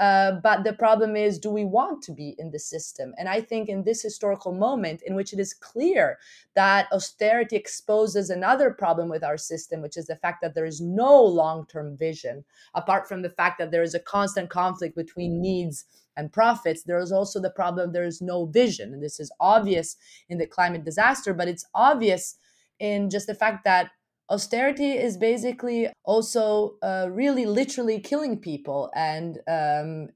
Uh, 0.00 0.40
but 0.42 0.64
the 0.64 0.72
problem 0.72 1.14
is, 1.14 1.38
do 1.38 1.50
we 1.50 1.64
want 1.64 2.02
to 2.02 2.10
be 2.10 2.34
in 2.38 2.50
the 2.50 2.58
system? 2.58 3.12
And 3.18 3.28
I 3.28 3.42
think 3.42 3.68
in 3.68 3.84
this 3.84 4.02
historical 4.02 4.52
moment, 4.52 5.02
in 5.02 5.14
which 5.14 5.34
it 5.34 5.38
is 5.38 5.52
clear 5.52 6.18
that 6.54 6.90
austerity 6.90 7.54
exposes 7.54 8.30
another 8.30 8.70
problem 8.70 9.10
with 9.10 9.22
our 9.22 9.36
system, 9.36 9.82
which 9.82 9.98
is 9.98 10.06
the 10.06 10.16
fact 10.16 10.40
that 10.40 10.54
there 10.54 10.64
is 10.64 10.80
no 10.80 11.22
long 11.22 11.66
term 11.66 11.98
vision, 11.98 12.46
apart 12.74 13.06
from 13.06 13.20
the 13.20 13.28
fact 13.28 13.58
that 13.58 13.70
there 13.70 13.82
is 13.82 13.94
a 13.94 14.00
constant 14.00 14.48
conflict 14.48 14.96
between 14.96 15.42
needs 15.42 15.84
and 16.16 16.32
profits, 16.32 16.82
there 16.82 16.98
is 16.98 17.12
also 17.12 17.38
the 17.38 17.50
problem 17.50 17.92
there 17.92 18.04
is 18.04 18.22
no 18.22 18.46
vision. 18.46 18.94
And 18.94 19.02
this 19.02 19.20
is 19.20 19.30
obvious 19.38 19.96
in 20.30 20.38
the 20.38 20.46
climate 20.46 20.84
disaster, 20.84 21.34
but 21.34 21.46
it's 21.46 21.66
obvious 21.74 22.36
in 22.78 23.10
just 23.10 23.26
the 23.26 23.34
fact 23.34 23.64
that 23.64 23.90
austerity 24.30 24.92
is 24.92 25.16
basically 25.16 25.88
also 26.04 26.76
uh, 26.82 27.08
really 27.10 27.46
literally 27.46 28.00
killing 28.00 28.38
people 28.38 28.90
and, 28.94 29.38
um, 29.48 30.08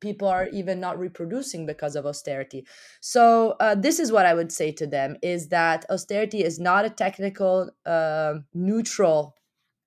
people 0.00 0.28
are 0.28 0.46
even 0.48 0.78
not 0.78 0.98
reproducing 0.98 1.64
because 1.66 1.96
of 1.96 2.04
austerity. 2.04 2.66
So 3.00 3.56
uh, 3.60 3.74
this 3.74 3.98
is 3.98 4.12
what 4.12 4.26
i 4.26 4.34
would 4.34 4.52
say 4.52 4.70
to 4.72 4.86
them 4.86 5.16
is 5.22 5.48
that 5.48 5.84
austerity 5.90 6.44
is 6.44 6.58
not 6.58 6.84
a 6.84 6.90
technical 6.90 7.70
uh, 7.86 8.34
neutral 8.54 9.34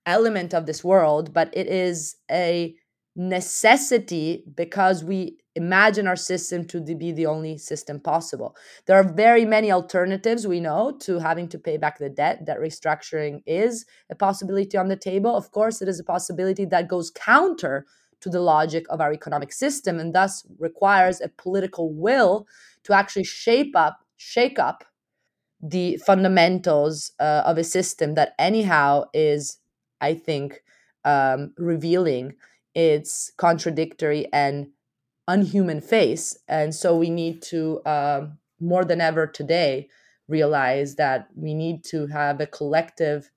element 0.05 0.53
of 0.53 0.65
this 0.65 0.83
world 0.83 1.33
but 1.33 1.50
it 1.53 1.67
is 1.67 2.15
a 2.31 2.74
necessity 3.16 4.44
because 4.56 5.04
we 5.04 5.38
imagine 5.56 6.08
our 6.08 6.16
system 6.16 6.63
to 6.66 6.80
be 6.80 7.12
the 7.12 7.25
only 7.25 7.58
system 7.58 8.00
possible. 8.00 8.56
There 8.86 8.96
are 8.96 9.13
very 9.13 9.46
many 9.46 9.72
alternatives 9.72 10.48
we 10.48 10.60
know 10.60 10.96
to 11.01 11.20
having 11.20 11.50
to 11.50 11.60
pay 11.60 11.78
back 11.78 12.00
the 12.00 12.10
debt. 12.10 12.46
That 12.46 12.60
restructuring 12.60 13.42
is 13.46 13.86
a 14.10 14.16
possibility 14.16 14.78
on 14.78 14.88
the 14.88 14.96
table. 14.96 15.36
Of 15.36 15.51
course, 15.51 15.82
it 15.82 15.89
is 15.89 16.00
a 16.00 16.04
possibility 16.04 16.66
that 16.66 16.88
goes 16.88 17.12
counter 17.12 17.86
to 18.22 18.30
the 18.30 18.39
logic 18.39 18.86
of 18.89 19.01
our 19.01 19.13
economic 19.13 19.51
system 19.51 20.00
and 20.00 20.13
thus 20.13 20.46
requires 20.58 21.22
a 21.22 21.30
political 21.30 21.94
will 21.94 22.48
to 22.84 22.94
actually 22.94 23.24
shape 23.24 23.75
up, 23.75 24.00
shake 24.18 24.60
up 24.60 24.84
the 25.62 25.98
fundamentals 25.98 27.12
uh, 27.20 27.44
of 27.46 27.58
a 27.58 27.63
system 27.63 28.16
that 28.16 28.34
anyhow 28.39 29.04
is, 29.13 29.58
I 30.00 30.13
think, 30.13 30.63
um, 31.04 31.54
revealing 31.58 32.36
its 32.79 33.31
contradictory 33.38 34.27
and 34.31 34.67
unhuman 35.27 35.81
face. 35.81 36.38
And 36.48 36.74
so 36.74 36.98
we 36.98 37.09
need 37.09 37.41
to, 37.43 37.81
uh, 37.86 38.27
more 38.59 38.86
than 38.86 39.01
ever 39.01 39.27
today, 39.27 39.89
realize 40.27 40.95
that 40.95 41.27
we 41.36 41.53
need 41.53 41.83
to 41.83 42.07
have 42.07 42.39
a 42.39 42.48
collective 42.48 43.31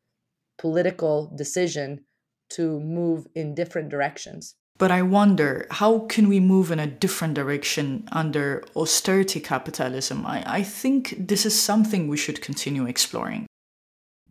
political 0.58 1.32
decision 1.36 2.04
to 2.50 2.78
move 2.80 3.26
in 3.34 3.54
different 3.54 3.88
directions. 3.88 4.54
But 4.78 4.90
I 4.90 5.02
wonder, 5.02 5.66
how 5.70 6.00
can 6.00 6.28
we 6.28 6.40
move 6.40 6.70
in 6.70 6.80
a 6.80 6.86
different 6.86 7.34
direction 7.34 8.08
under 8.12 8.62
austerity 8.74 9.40
capitalism? 9.40 10.26
I, 10.26 10.42
I 10.58 10.62
think 10.62 11.14
this 11.18 11.46
is 11.46 11.60
something 11.60 12.08
we 12.08 12.16
should 12.16 12.40
continue 12.42 12.86
exploring. 12.86 13.46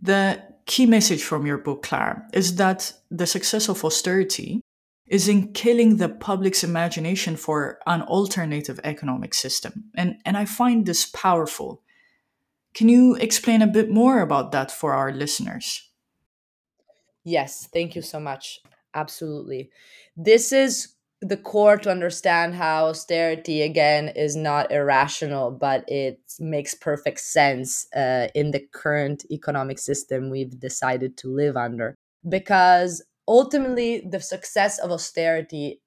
The 0.02 0.42
key 0.66 0.86
message 0.86 1.24
from 1.24 1.46
your 1.46 1.58
book, 1.58 1.84
Claire, 1.84 2.28
is 2.34 2.56
that 2.56 2.94
the 3.10 3.28
success 3.28 3.70
of 3.70 3.84
austerity 3.84 4.62
is 5.12 5.28
in 5.28 5.52
killing 5.52 5.98
the 5.98 6.08
public's 6.08 6.64
imagination 6.64 7.36
for 7.36 7.80
an 7.86 8.02
alternative 8.04 8.80
economic 8.86 9.34
system. 9.34 9.84
And, 9.94 10.16
and 10.26 10.38
I 10.38 10.46
find 10.46 10.86
this 10.86 11.06
powerful. 11.06 11.82
Can 12.74 12.88
you 12.88 13.16
explain 13.16 13.62
a 13.62 13.68
bit 13.68 13.90
more 13.90 14.22
about 14.22 14.54
that 14.54 14.72
for 14.72 14.94
our 14.94 15.12
listeners? 15.12 15.90
Yes, 17.26 17.68
thank 17.74 17.94
you 17.94 18.02
so 18.02 18.22
much. 18.22 18.62
Absolutely. 18.96 19.70
This 20.16 20.54
is 20.54 20.96
the 21.22 21.38
core 21.38 21.78
to 21.78 21.92
understand 21.92 22.56
how 22.56 22.88
austerity, 22.88 23.64
again, 23.64 24.08
is 24.16 24.38
not 24.38 24.72
irrational, 24.72 25.52
but 25.52 25.84
it 25.90 26.22
makes 26.40 26.74
perfect 26.74 27.20
sense 27.20 27.86
uh, 27.94 28.30
in 28.34 28.52
the 28.52 28.66
current 28.72 29.26
economic 29.30 29.78
system 29.78 30.30
we've 30.30 30.58
decided 30.58 31.18
to 31.18 31.28
live 31.28 31.58
under. 31.58 31.96
Because 32.28 33.04
ultimately 33.32 34.02
the 34.02 34.20
success 34.20 34.78
of 34.78 34.92
austerity 34.92 35.82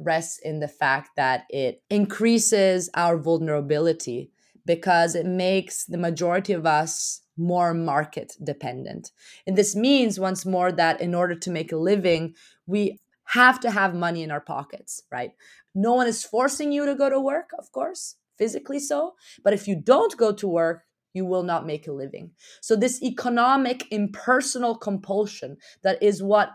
rests 0.00 0.40
in 0.40 0.58
the 0.58 0.66
fact 0.66 1.10
that 1.16 1.44
it 1.48 1.80
increases 1.88 2.90
our 2.94 3.16
vulnerability 3.16 4.32
because 4.66 5.14
it 5.14 5.24
makes 5.24 5.84
the 5.84 5.96
majority 5.96 6.52
of 6.52 6.66
us 6.66 7.22
more 7.36 7.72
market 7.72 8.32
dependent. 8.42 9.12
And 9.46 9.56
this 9.56 9.76
means, 9.76 10.18
once 10.18 10.44
more, 10.44 10.72
that 10.72 11.00
in 11.00 11.14
order 11.14 11.36
to 11.36 11.50
make 11.50 11.70
a 11.70 11.76
living, 11.76 12.34
we 12.66 12.98
have 13.26 13.60
to 13.60 13.70
have 13.70 13.94
money 13.94 14.24
in 14.24 14.32
our 14.32 14.40
pockets, 14.40 15.02
right? 15.12 15.30
No 15.76 15.94
one 15.94 16.08
is 16.08 16.24
forcing 16.24 16.72
you 16.72 16.84
to 16.84 16.96
go 16.96 17.08
to 17.08 17.20
work, 17.20 17.50
of 17.58 17.70
course, 17.70 18.16
physically 18.36 18.80
so. 18.80 19.14
But 19.44 19.52
if 19.52 19.68
you 19.68 19.76
don't 19.76 20.16
go 20.16 20.32
to 20.32 20.48
work, 20.48 20.82
you 21.14 21.24
will 21.24 21.44
not 21.44 21.64
make 21.64 21.86
a 21.86 21.92
living. 21.92 22.32
So, 22.60 22.74
this 22.76 23.02
economic 23.02 23.86
impersonal 23.90 24.76
compulsion 24.76 25.56
that 25.82 26.02
is 26.02 26.22
what 26.22 26.50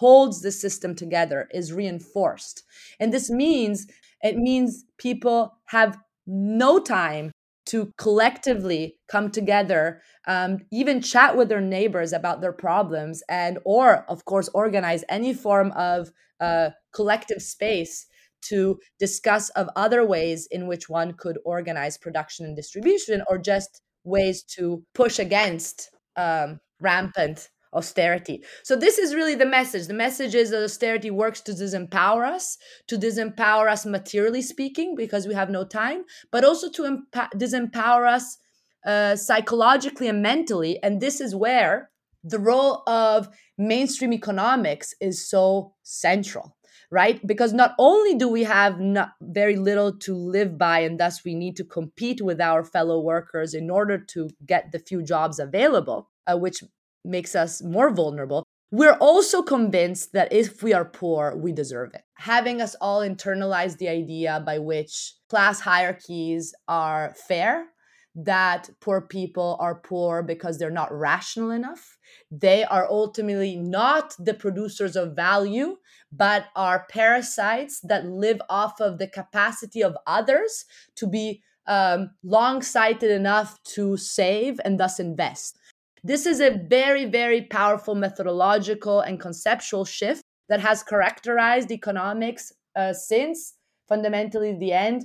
holds 0.00 0.40
the 0.40 0.50
system 0.50 0.94
together 0.94 1.46
is 1.52 1.74
reinforced. 1.74 2.62
And 2.98 3.12
this 3.12 3.28
means 3.30 3.86
it 4.22 4.36
means 4.36 4.84
people 4.98 5.52
have 5.66 5.98
no 6.26 6.78
time 6.78 7.32
to 7.66 7.92
collectively 7.98 8.96
come 9.08 9.30
together 9.30 10.00
um, 10.26 10.58
even 10.72 11.02
chat 11.02 11.36
with 11.36 11.48
their 11.50 11.60
neighbors 11.60 12.12
about 12.14 12.40
their 12.40 12.52
problems 12.52 13.22
and 13.28 13.58
or 13.64 14.06
of 14.08 14.24
course 14.24 14.48
organize 14.54 15.04
any 15.08 15.34
form 15.34 15.70
of 15.72 16.10
uh, 16.40 16.70
collective 16.92 17.42
space 17.42 18.06
to 18.40 18.78
discuss 18.98 19.50
of 19.50 19.68
other 19.76 20.02
ways 20.04 20.48
in 20.50 20.66
which 20.66 20.88
one 20.88 21.12
could 21.12 21.38
organize 21.44 21.98
production 21.98 22.46
and 22.46 22.56
distribution 22.56 23.22
or 23.28 23.36
just 23.36 23.82
ways 24.04 24.42
to 24.42 24.82
push 24.94 25.18
against 25.18 25.90
um, 26.16 26.58
rampant 26.80 27.50
austerity. 27.72 28.42
So 28.62 28.76
this 28.76 28.98
is 28.98 29.14
really 29.14 29.34
the 29.34 29.46
message. 29.46 29.86
The 29.86 29.94
message 29.94 30.34
is 30.34 30.50
that 30.50 30.62
austerity 30.62 31.10
works 31.10 31.40
to 31.42 31.52
disempower 31.52 32.26
us, 32.26 32.58
to 32.88 32.96
disempower 32.96 33.70
us 33.70 33.86
materially 33.86 34.42
speaking, 34.42 34.94
because 34.96 35.26
we 35.26 35.34
have 35.34 35.50
no 35.50 35.64
time, 35.64 36.04
but 36.30 36.44
also 36.44 36.70
to 36.70 36.84
emp- 36.84 37.32
disempower 37.34 38.08
us 38.08 38.38
uh, 38.84 39.16
psychologically 39.16 40.08
and 40.08 40.22
mentally. 40.22 40.82
And 40.82 41.00
this 41.00 41.20
is 41.20 41.34
where 41.34 41.90
the 42.24 42.38
role 42.38 42.82
of 42.86 43.28
mainstream 43.56 44.12
economics 44.12 44.94
is 45.00 45.28
so 45.28 45.74
central 45.82 46.56
right 46.90 47.24
because 47.26 47.52
not 47.52 47.74
only 47.78 48.14
do 48.14 48.28
we 48.28 48.42
have 48.44 48.80
not 48.80 49.12
very 49.20 49.56
little 49.56 49.92
to 49.92 50.14
live 50.14 50.58
by 50.58 50.80
and 50.80 50.98
thus 50.98 51.24
we 51.24 51.34
need 51.34 51.56
to 51.56 51.64
compete 51.64 52.20
with 52.20 52.40
our 52.40 52.64
fellow 52.64 53.00
workers 53.00 53.54
in 53.54 53.70
order 53.70 53.96
to 53.96 54.28
get 54.44 54.72
the 54.72 54.78
few 54.78 55.02
jobs 55.02 55.38
available 55.38 56.10
uh, 56.26 56.36
which 56.36 56.62
makes 57.04 57.34
us 57.34 57.62
more 57.62 57.90
vulnerable. 57.90 58.44
We're 58.72 58.98
also 59.00 59.42
convinced 59.42 60.12
that 60.12 60.32
if 60.32 60.62
we 60.62 60.72
are 60.72 60.84
poor, 60.84 61.36
we 61.36 61.52
deserve 61.52 61.90
it. 61.94 62.02
Having 62.14 62.62
us 62.62 62.76
all 62.80 63.00
internalize 63.00 63.76
the 63.78 63.88
idea 63.88 64.42
by 64.46 64.60
which 64.60 65.14
class 65.28 65.58
hierarchies 65.60 66.54
are 66.68 67.14
fair, 67.26 67.66
that 68.14 68.70
poor 68.80 69.00
people 69.00 69.56
are 69.60 69.80
poor 69.80 70.22
because 70.22 70.58
they're 70.58 70.70
not 70.70 70.92
rational 70.92 71.50
enough. 71.50 71.96
They 72.30 72.64
are 72.64 72.88
ultimately 72.88 73.56
not 73.56 74.14
the 74.18 74.34
producers 74.34 74.96
of 74.96 75.16
value, 75.16 75.76
but 76.12 76.46
are 76.56 76.86
parasites 76.90 77.80
that 77.84 78.06
live 78.06 78.40
off 78.48 78.80
of 78.80 78.98
the 78.98 79.06
capacity 79.06 79.82
of 79.82 79.96
others 80.06 80.64
to 80.96 81.06
be 81.06 81.42
um, 81.66 82.10
long 82.24 82.62
sighted 82.62 83.12
enough 83.12 83.62
to 83.62 83.96
save 83.96 84.60
and 84.64 84.78
thus 84.80 84.98
invest. 84.98 85.59
This 86.02 86.24
is 86.24 86.40
a 86.40 86.50
very, 86.50 87.04
very 87.04 87.42
powerful 87.42 87.94
methodological 87.94 89.00
and 89.00 89.20
conceptual 89.20 89.84
shift 89.84 90.22
that 90.48 90.60
has 90.60 90.82
characterized 90.82 91.70
economics 91.70 92.52
uh, 92.74 92.92
since 92.92 93.54
fundamentally 93.88 94.56
the 94.56 94.72
end 94.72 95.04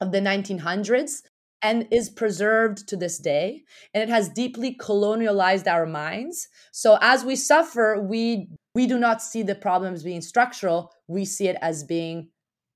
of 0.00 0.12
the 0.12 0.20
1900s 0.20 1.22
and 1.62 1.88
is 1.90 2.08
preserved 2.10 2.86
to 2.88 2.96
this 2.96 3.18
day. 3.18 3.64
And 3.92 4.02
it 4.02 4.08
has 4.08 4.28
deeply 4.28 4.76
colonialized 4.76 5.66
our 5.66 5.86
minds. 5.86 6.48
So 6.72 6.98
as 7.00 7.24
we 7.24 7.34
suffer 7.34 8.00
we 8.00 8.48
we 8.74 8.86
do 8.86 8.98
not 8.98 9.22
see 9.22 9.42
the 9.42 9.54
problems 9.54 10.02
being 10.02 10.20
structural. 10.20 10.92
We 11.08 11.24
see 11.24 11.48
it 11.48 11.56
as 11.62 11.82
being 11.82 12.28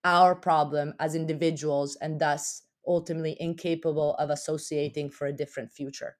our 0.03 0.35
problem 0.35 0.95
as 0.99 1.15
individuals 1.15 1.97
and 2.01 2.19
thus 2.19 2.63
ultimately 2.87 3.37
incapable 3.39 4.15
of 4.15 4.31
associating 4.31 5.11
for 5.11 5.27
a 5.27 5.33
different 5.33 5.71
future. 5.71 6.17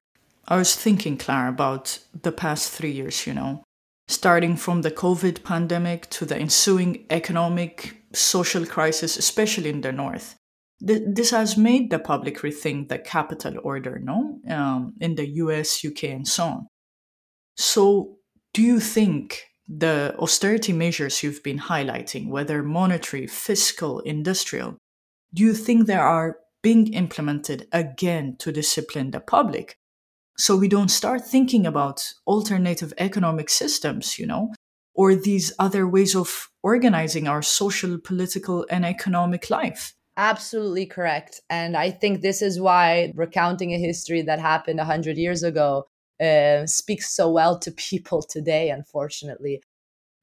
I 0.51 0.57
was 0.57 0.75
thinking, 0.75 1.17
Claire, 1.17 1.47
about 1.47 2.01
the 2.13 2.33
past 2.33 2.73
three 2.73 2.91
years, 2.91 3.25
you 3.25 3.33
know, 3.33 3.63
starting 4.09 4.57
from 4.57 4.83
the 4.83 4.91
COVID 4.91 5.45
pandemic 5.45 6.11
to 6.11 6.25
the 6.27 6.37
ensuing 6.37 7.07
economic, 7.09 7.97
social 8.13 8.67
crisis, 8.67 9.17
especially 9.17 9.71
in 9.71 9.81
the 9.81 9.93
North. 9.93 10.35
this 10.81 11.31
has 11.31 11.57
made 11.57 11.91
the 11.91 11.99
public 11.99 12.39
rethink 12.39 12.89
the 12.89 12.99
capital 12.99 13.55
order, 13.63 14.01
no? 14.03 14.41
Um, 14.49 14.95
in 15.01 15.15
the 15.15 15.29
US, 15.45 15.85
UK, 15.85 16.05
and 16.05 16.27
so 16.27 16.45
on. 16.45 16.67
So, 17.57 18.17
do 18.55 18.63
you 18.63 18.81
think 18.81 19.45
the 19.69 20.17
austerity 20.19 20.73
measures 20.73 21.23
you've 21.23 21.43
been 21.45 21.59
highlighting, 21.59 22.29
whether 22.29 22.63
monetary, 22.63 23.27
fiscal, 23.27 24.01
industrial, 24.01 24.79
do 25.35 25.43
you 25.43 25.55
think 25.55 25.87
they 25.87 25.95
are 25.95 26.39
being 26.63 26.93
implemented 26.95 27.69
again 27.73 28.37
to 28.39 28.51
discipline 28.51 29.11
the 29.13 29.21
public? 29.21 29.77
So 30.41 30.57
we 30.57 30.69
don't 30.69 30.89
start 30.89 31.27
thinking 31.27 31.67
about 31.67 32.15
alternative 32.27 32.95
economic 32.97 33.51
systems, 33.51 34.19
you 34.19 34.25
know, 34.25 34.55
or 34.95 35.15
these 35.15 35.53
other 35.59 35.87
ways 35.87 36.17
of 36.17 36.49
organizing 36.63 37.29
our 37.29 37.43
social, 37.43 37.99
political, 37.99 38.65
and 38.71 38.87
economic 38.87 39.51
life. 39.51 39.93
Absolutely 40.17 40.87
correct. 40.87 41.43
And 41.51 41.77
I 41.77 41.91
think 41.91 42.23
this 42.23 42.41
is 42.41 42.59
why 42.59 43.13
recounting 43.15 43.75
a 43.75 43.79
history 43.79 44.23
that 44.23 44.41
happened 44.41 44.79
100 44.79 45.19
years 45.19 45.43
ago 45.43 45.85
uh, 46.19 46.65
speaks 46.65 47.15
so 47.15 47.31
well 47.31 47.59
to 47.59 47.71
people 47.71 48.23
today, 48.23 48.71
unfortunately. 48.71 49.61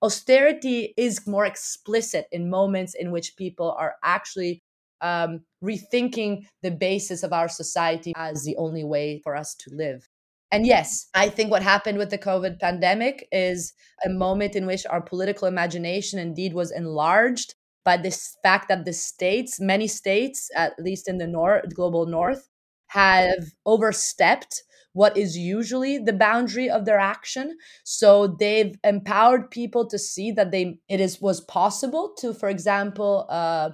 Austerity 0.02 0.96
is 0.98 1.28
more 1.28 1.46
explicit 1.46 2.26
in 2.32 2.50
moments 2.50 2.96
in 2.96 3.12
which 3.12 3.38
people 3.38 3.76
are 3.78 3.98
actually 4.04 4.64
um, 5.02 5.42
rethinking 5.64 6.46
the 6.62 6.72
basis 6.72 7.24
of 7.24 7.34
our 7.34 7.50
society 7.50 8.14
as 8.16 8.44
the 8.44 8.56
only 8.58 8.84
way 8.84 9.22
for 9.24 9.36
us 9.36 9.56
to 9.56 9.70
live. 9.74 10.08
And 10.52 10.66
yes, 10.66 11.08
I 11.14 11.30
think 11.30 11.52
what 11.52 11.64
happened 11.64 11.98
with 11.98 12.10
the 12.10 12.18
COVID 12.18 12.60
pandemic 12.60 13.28
is 13.32 13.74
a 14.06 14.10
moment 14.10 14.56
in 14.56 14.66
which 14.66 14.86
our 14.86 15.02
political 15.02 15.48
imagination 15.48 16.20
indeed 16.20 16.54
was 16.54 16.72
enlarged 16.72 17.56
by 17.84 17.98
this 17.98 18.38
fact 18.44 18.70
that 18.70 18.86
the 18.86 18.94
states, 18.94 19.60
many 19.60 19.88
states, 19.88 20.50
at 20.56 20.74
least 20.80 21.10
in 21.10 21.18
the 21.18 21.28
north, 21.28 21.74
global 21.74 22.06
north, 22.06 22.50
have 22.88 23.52
overstepped 23.66 24.64
what 24.94 25.16
is 25.16 25.38
usually 25.38 26.00
the 26.00 26.14
boundary 26.14 26.70
of 26.70 26.86
their 26.86 26.98
action 26.98 27.56
so 27.84 28.36
they've 28.40 28.76
empowered 28.84 29.52
people 29.52 29.88
to 29.88 30.00
see 30.00 30.32
that 30.32 30.50
they 30.52 30.80
it 30.90 31.00
is 31.00 31.22
was 31.22 31.42
possible 31.42 32.14
to 32.18 32.34
for 32.34 32.50
example 32.50 33.28
uh, 33.30 33.70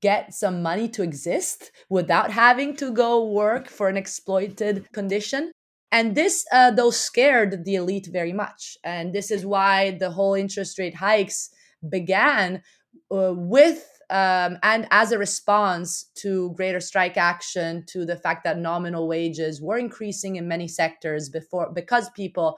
get 0.00 0.34
some 0.34 0.62
money 0.62 0.88
to 0.88 1.02
exist 1.02 1.70
without 1.88 2.30
having 2.30 2.76
to 2.76 2.92
go 2.92 3.24
work 3.24 3.68
for 3.68 3.88
an 3.88 3.96
exploited 3.96 4.86
condition. 4.92 5.52
And 5.92 6.14
this 6.14 6.44
uh, 6.52 6.72
though 6.72 6.90
scared 6.90 7.64
the 7.64 7.76
elite 7.76 8.08
very 8.12 8.32
much. 8.32 8.76
And 8.84 9.14
this 9.14 9.30
is 9.30 9.46
why 9.46 9.92
the 9.92 10.10
whole 10.10 10.34
interest 10.34 10.78
rate 10.78 10.96
hikes 10.96 11.50
began 11.88 12.62
uh, 13.10 13.34
with 13.36 13.86
um, 14.08 14.58
and 14.62 14.86
as 14.92 15.10
a 15.10 15.18
response 15.18 16.10
to 16.18 16.52
greater 16.52 16.78
strike 16.78 17.16
action, 17.16 17.84
to 17.88 18.04
the 18.04 18.16
fact 18.16 18.44
that 18.44 18.58
nominal 18.58 19.08
wages 19.08 19.60
were 19.60 19.78
increasing 19.78 20.36
in 20.36 20.46
many 20.46 20.68
sectors 20.68 21.28
before 21.28 21.72
because 21.72 22.08
people 22.10 22.56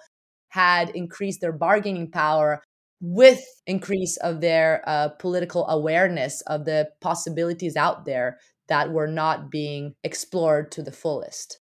had 0.50 0.90
increased 0.90 1.40
their 1.40 1.52
bargaining 1.52 2.10
power 2.10 2.62
with 3.00 3.44
increase 3.66 4.16
of 4.18 4.40
their 4.40 4.82
uh, 4.86 5.08
political 5.08 5.68
awareness 5.68 6.40
of 6.42 6.64
the 6.64 6.88
possibilities 7.00 7.76
out 7.76 8.04
there 8.04 8.38
that 8.68 8.90
were 8.90 9.06
not 9.06 9.50
being 9.50 9.94
explored 10.04 10.70
to 10.72 10.82
the 10.82 10.92
fullest. 10.92 11.60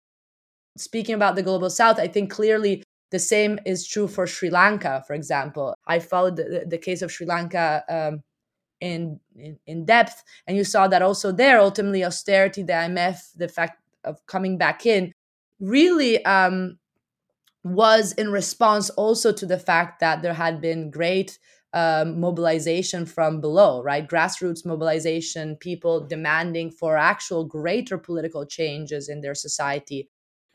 Speaking 0.78 1.16
about 1.16 1.36
the 1.36 1.44
global 1.44 1.70
south, 1.70 2.00
I 2.00 2.08
think 2.08 2.32
clearly 2.32 2.84
the 3.12 3.20
same 3.20 3.60
is 3.66 3.88
true 3.88 4.08
for 4.08 4.28
Sri 4.28 4.50
Lanka, 4.50 5.04
for 5.08 5.14
example. 5.14 5.76
I 5.88 6.00
followed 6.00 6.38
the, 6.38 6.66
the 6.68 6.78
case 6.78 7.02
of 7.02 7.12
Sri 7.12 7.28
Lanka 7.28 7.84
um, 7.88 8.22
in, 8.82 9.20
in, 9.36 9.58
in 9.66 9.86
depth 9.86 10.24
and 10.48 10.58
you 10.58 10.64
saw 10.64 10.88
that 10.88 11.02
also 11.02 11.32
there 11.32 11.60
ultimately 11.60 12.04
austerity 12.04 12.62
the 12.62 12.74
imf 12.74 13.18
the 13.36 13.48
fact 13.48 13.82
of 14.04 14.26
coming 14.28 14.58
back 14.58 14.86
in 14.86 15.14
really 15.60 16.24
um, 16.26 16.78
was 17.66 18.12
in 18.14 18.32
response 18.32 18.92
also 18.92 19.34
to 19.34 19.46
the 19.46 19.58
fact 19.58 20.00
that 20.00 20.22
there 20.22 20.36
had 20.36 20.62
been 20.62 20.92
great 20.92 21.40
um, 21.74 22.20
mobilization 22.20 23.08
from 23.08 23.42
below, 23.42 23.82
right? 23.82 24.08
Grassroots 24.08 24.66
mobilization, 24.66 25.58
people 25.58 26.00
demanding 26.00 26.70
for 26.70 26.96
actual 26.96 27.44
greater 27.44 27.98
political 27.98 28.46
changes 28.46 29.10
in 29.10 29.22
their 29.22 29.34
society, 29.34 30.08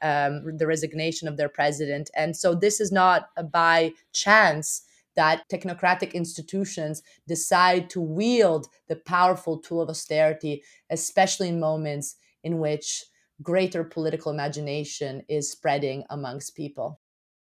um, 0.02 0.56
the 0.56 0.68
resignation 0.68 1.26
of 1.26 1.36
their 1.36 1.48
president. 1.48 2.10
And 2.14 2.36
so 2.36 2.54
this 2.54 2.80
is 2.80 2.92
not 2.92 3.28
by 3.50 3.92
chance 4.12 4.82
that 5.16 5.42
technocratic 5.52 6.14
institutions 6.14 7.02
decide 7.26 7.90
to 7.90 8.00
wield 8.00 8.68
the 8.88 8.96
powerful 8.96 9.58
tool 9.58 9.82
of 9.82 9.90
austerity, 9.90 10.62
especially 10.90 11.48
in 11.48 11.58
moments 11.58 12.14
in 12.44 12.60
which 12.60 13.04
greater 13.42 13.84
political 13.84 14.32
imagination 14.32 15.22
is 15.28 15.50
spreading 15.50 16.04
amongst 16.10 16.56
people. 16.56 17.00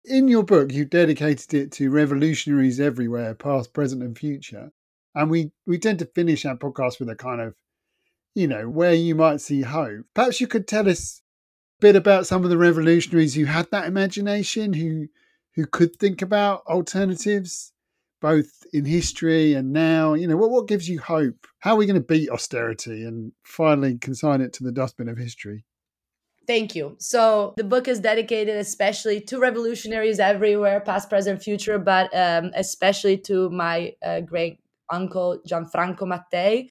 In 0.05 0.27
your 0.27 0.43
book, 0.43 0.71
you 0.71 0.85
dedicated 0.85 1.53
it 1.53 1.71
to 1.73 1.89
revolutionaries 1.89 2.79
everywhere, 2.79 3.33
past, 3.33 3.73
present, 3.73 4.03
and 4.03 4.17
future. 4.17 4.71
And 5.15 5.29
we, 5.29 5.51
we 5.65 5.79
tend 5.79 5.99
to 5.99 6.05
finish 6.05 6.45
our 6.45 6.57
podcast 6.57 6.99
with 6.99 7.09
a 7.09 7.15
kind 7.15 7.41
of, 7.41 7.55
you 8.35 8.47
know, 8.47 8.69
where 8.69 8.93
you 8.93 9.15
might 9.15 9.41
see 9.41 9.61
hope. 9.61 10.05
Perhaps 10.13 10.41
you 10.41 10.47
could 10.47 10.67
tell 10.67 10.87
us 10.89 11.21
a 11.79 11.81
bit 11.81 11.95
about 11.95 12.27
some 12.27 12.43
of 12.43 12.49
the 12.49 12.57
revolutionaries 12.57 13.33
who 13.33 13.45
had 13.45 13.71
that 13.71 13.87
imagination, 13.87 14.73
who 14.73 15.07
who 15.55 15.65
could 15.65 15.95
think 15.95 16.21
about 16.21 16.63
alternatives, 16.67 17.71
both 18.21 18.63
in 18.73 18.85
history 18.85 19.53
and 19.53 19.71
now? 19.71 20.13
You 20.13 20.27
know, 20.27 20.37
what, 20.37 20.49
what 20.49 20.67
gives 20.67 20.89
you 20.89 20.99
hope? 20.99 21.47
How 21.59 21.73
are 21.73 21.77
we 21.77 21.85
going 21.85 21.99
to 21.99 22.05
beat 22.05 22.29
austerity 22.29 23.05
and 23.05 23.31
finally 23.43 23.97
consign 23.97 24.41
it 24.41 24.51
to 24.53 24.63
the 24.63 24.71
dustbin 24.71 25.07
of 25.07 25.17
history? 25.17 25.63
Thank 26.47 26.75
you. 26.75 26.95
So 26.99 27.53
the 27.57 27.63
book 27.63 27.87
is 27.87 27.99
dedicated 27.99 28.57
especially 28.57 29.19
to 29.21 29.39
revolutionaries 29.39 30.19
everywhere, 30.19 30.79
past, 30.79 31.09
present, 31.09 31.41
future, 31.41 31.79
but 31.79 32.15
um, 32.15 32.51
especially 32.55 33.17
to 33.19 33.49
my 33.49 33.95
uh, 34.03 34.21
great 34.21 34.59
uncle 34.89 35.41
Gianfranco 35.47 36.07
Mattei, 36.07 36.69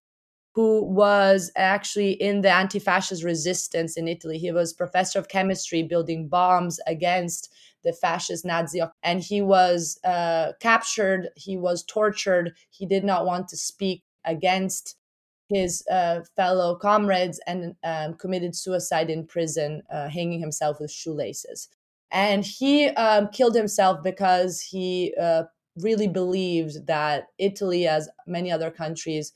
who 0.55 0.85
was 0.85 1.51
actually 1.57 2.13
in 2.13 2.43
the 2.43 2.51
anti-fascist 2.51 3.25
resistance 3.25 3.97
in 3.97 4.07
Italy. 4.07 4.39
He 4.39 4.53
was 4.53 4.73
professor 4.73 5.19
of 5.19 5.29
chemistry, 5.29 5.83
building 5.83 6.29
bombs 6.29 6.79
against 6.87 7.53
the 7.83 7.93
fascist 7.93 8.45
Nazi, 8.45 8.81
and 9.03 9.21
he 9.21 9.43
was 9.43 9.99
uh, 10.05 10.53
captured. 10.61 11.31
He 11.37 11.57
was 11.57 11.83
tortured. 11.85 12.55
He 12.71 12.87
did 12.87 13.05
not 13.05 13.27
want 13.27 13.49
to 13.49 13.57
speak 13.57 14.05
against 14.25 14.97
his 15.49 15.85
uh, 15.91 16.21
fellow 16.37 16.77
comrades 16.77 17.41
and 17.47 17.75
um, 17.85 18.15
committed 18.15 18.57
suicide 18.57 19.11
in 19.11 19.27
prison, 19.27 19.83
uh, 19.93 20.09
hanging 20.09 20.41
himself 20.41 20.79
with 20.81 20.91
shoelaces. 20.91 21.69
And 22.11 22.45
he 22.45 22.89
um, 22.91 23.29
killed 23.29 23.55
himself 23.55 24.03
because 24.03 24.61
he 24.61 25.15
uh, 25.21 25.45
really 25.77 26.09
believed 26.09 26.87
that 26.87 27.27
Italy, 27.39 27.87
as 27.87 28.09
many 28.27 28.51
other 28.51 28.71
countries, 28.71 29.33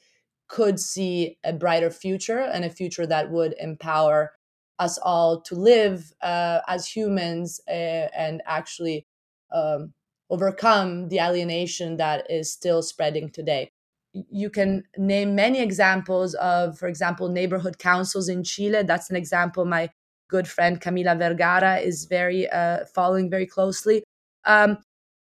could 0.49 0.81
see 0.81 1.38
a 1.44 1.53
brighter 1.53 1.90
future 1.90 2.38
and 2.40 2.64
a 2.64 2.71
future 2.71 3.07
that 3.07 3.31
would 3.31 3.55
empower 3.59 4.33
us 4.79 4.99
all 4.99 5.40
to 5.42 5.55
live 5.55 6.12
uh, 6.23 6.61
as 6.68 6.87
humans 6.87 7.61
uh, 7.68 8.09
and 8.16 8.40
actually 8.47 9.07
um, 9.53 9.92
overcome 10.31 11.09
the 11.09 11.18
alienation 11.18 11.97
that 11.97 12.31
is 12.31 12.53
still 12.53 12.83
spreading 12.83 13.29
today. 13.29 13.71
You 14.31 14.50
can 14.50 14.85
name 14.96 15.35
many 15.35 15.61
examples 15.61 16.35
of, 16.35 16.78
for 16.78 16.88
example, 16.88 17.28
neighborhood 17.28 17.78
councils 17.78 18.28
in 18.28 18.44
Chile. 18.44 18.83
That's 18.83 19.11
an 19.11 19.16
example 19.16 19.64
my 19.64 19.90
good 20.28 20.46
friend 20.46 20.81
Camila 20.81 21.18
Vergara 21.18 21.78
is 21.78 22.04
very 22.04 22.48
uh, 22.50 22.85
following 22.94 23.31
very 23.31 23.46
closely. 23.46 24.04
Um, 24.44 24.78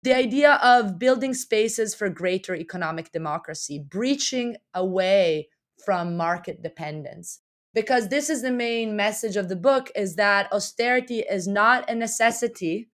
the 0.02 0.14
idea 0.14 0.54
of 0.62 0.98
building 0.98 1.34
spaces 1.34 1.94
for 1.94 2.08
greater 2.08 2.54
economic 2.54 3.12
democracy, 3.12 3.78
breaching 3.78 4.56
away 4.74 5.48
from 5.84 6.16
market 6.16 6.62
dependence 6.62 7.40
because 7.74 8.08
this 8.08 8.30
is 8.30 8.42
the 8.42 8.50
main 8.50 8.96
message 8.96 9.36
of 9.36 9.48
the 9.48 9.56
book 9.56 9.90
is 9.94 10.16
that 10.16 10.52
austerity 10.52 11.20
is 11.20 11.46
not 11.46 11.88
a 11.88 11.94
necessity 11.94 12.88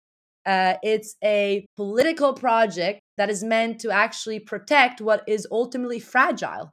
uh, 0.47 0.75
it's 0.83 1.17
a 1.23 1.67
political 1.77 2.35
project 2.35 3.01
that 3.17 3.31
is 3.31 3.45
meant 3.45 3.81
to 3.81 3.91
actually 3.91 4.41
protect 4.41 5.01
what 5.01 5.23
is 5.27 5.47
ultimately 5.51 6.01
fragile. 6.01 6.71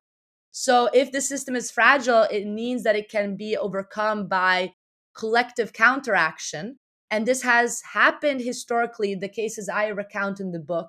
So 0.51 0.89
if 0.93 1.11
the 1.11 1.21
system 1.21 1.55
is 1.55 1.71
fragile 1.71 2.23
it 2.31 2.47
means 2.47 2.83
that 2.83 2.95
it 2.95 3.09
can 3.09 3.35
be 3.35 3.55
overcome 3.55 4.27
by 4.27 4.73
collective 5.15 5.73
counteraction. 5.73 6.77
And 7.11 7.25
this 7.25 7.41
has 7.43 7.81
happened 7.93 8.41
historically. 8.41 9.15
The 9.15 9.29
cases 9.29 9.69
i 9.69 9.87
recount 9.87 10.39
in 10.39 10.51
the 10.51 10.59
book 10.59 10.87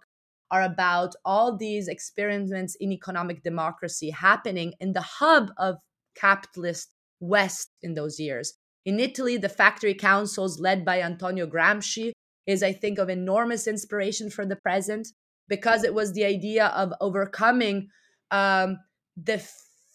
are 0.51 0.63
about 0.63 1.15
all 1.25 1.57
these 1.57 1.89
experiments 1.89 2.77
in 2.81 2.93
economic 2.93 3.43
democracy 3.43 4.11
happening 4.11 4.75
in 4.81 4.93
the 4.93 5.01
hub 5.01 5.51
of 5.59 5.77
capitalist 6.17 6.89
West 7.21 7.69
in 7.83 7.95
those 7.95 8.19
years. 8.19 8.55
In 8.87 8.99
Italy, 8.99 9.37
the 9.37 9.49
factory 9.49 9.95
councils 9.95 10.59
led 10.59 10.85
by 10.85 11.03
Antonio 11.03 11.47
Gramsci 11.47 12.13
is, 12.47 12.63
I 12.63 12.73
think, 12.73 12.99
of 12.99 13.09
enormous 13.09 13.67
inspiration 13.67 14.31
for 14.31 14.47
the 14.47 14.57
present 14.57 15.09
because 15.49 15.85
it 15.85 15.95
was 15.95 16.13
the 16.13 16.25
idea 16.25 16.67
of 16.69 16.93
overcoming 17.01 17.89
um, 18.31 18.79
the 19.17 19.43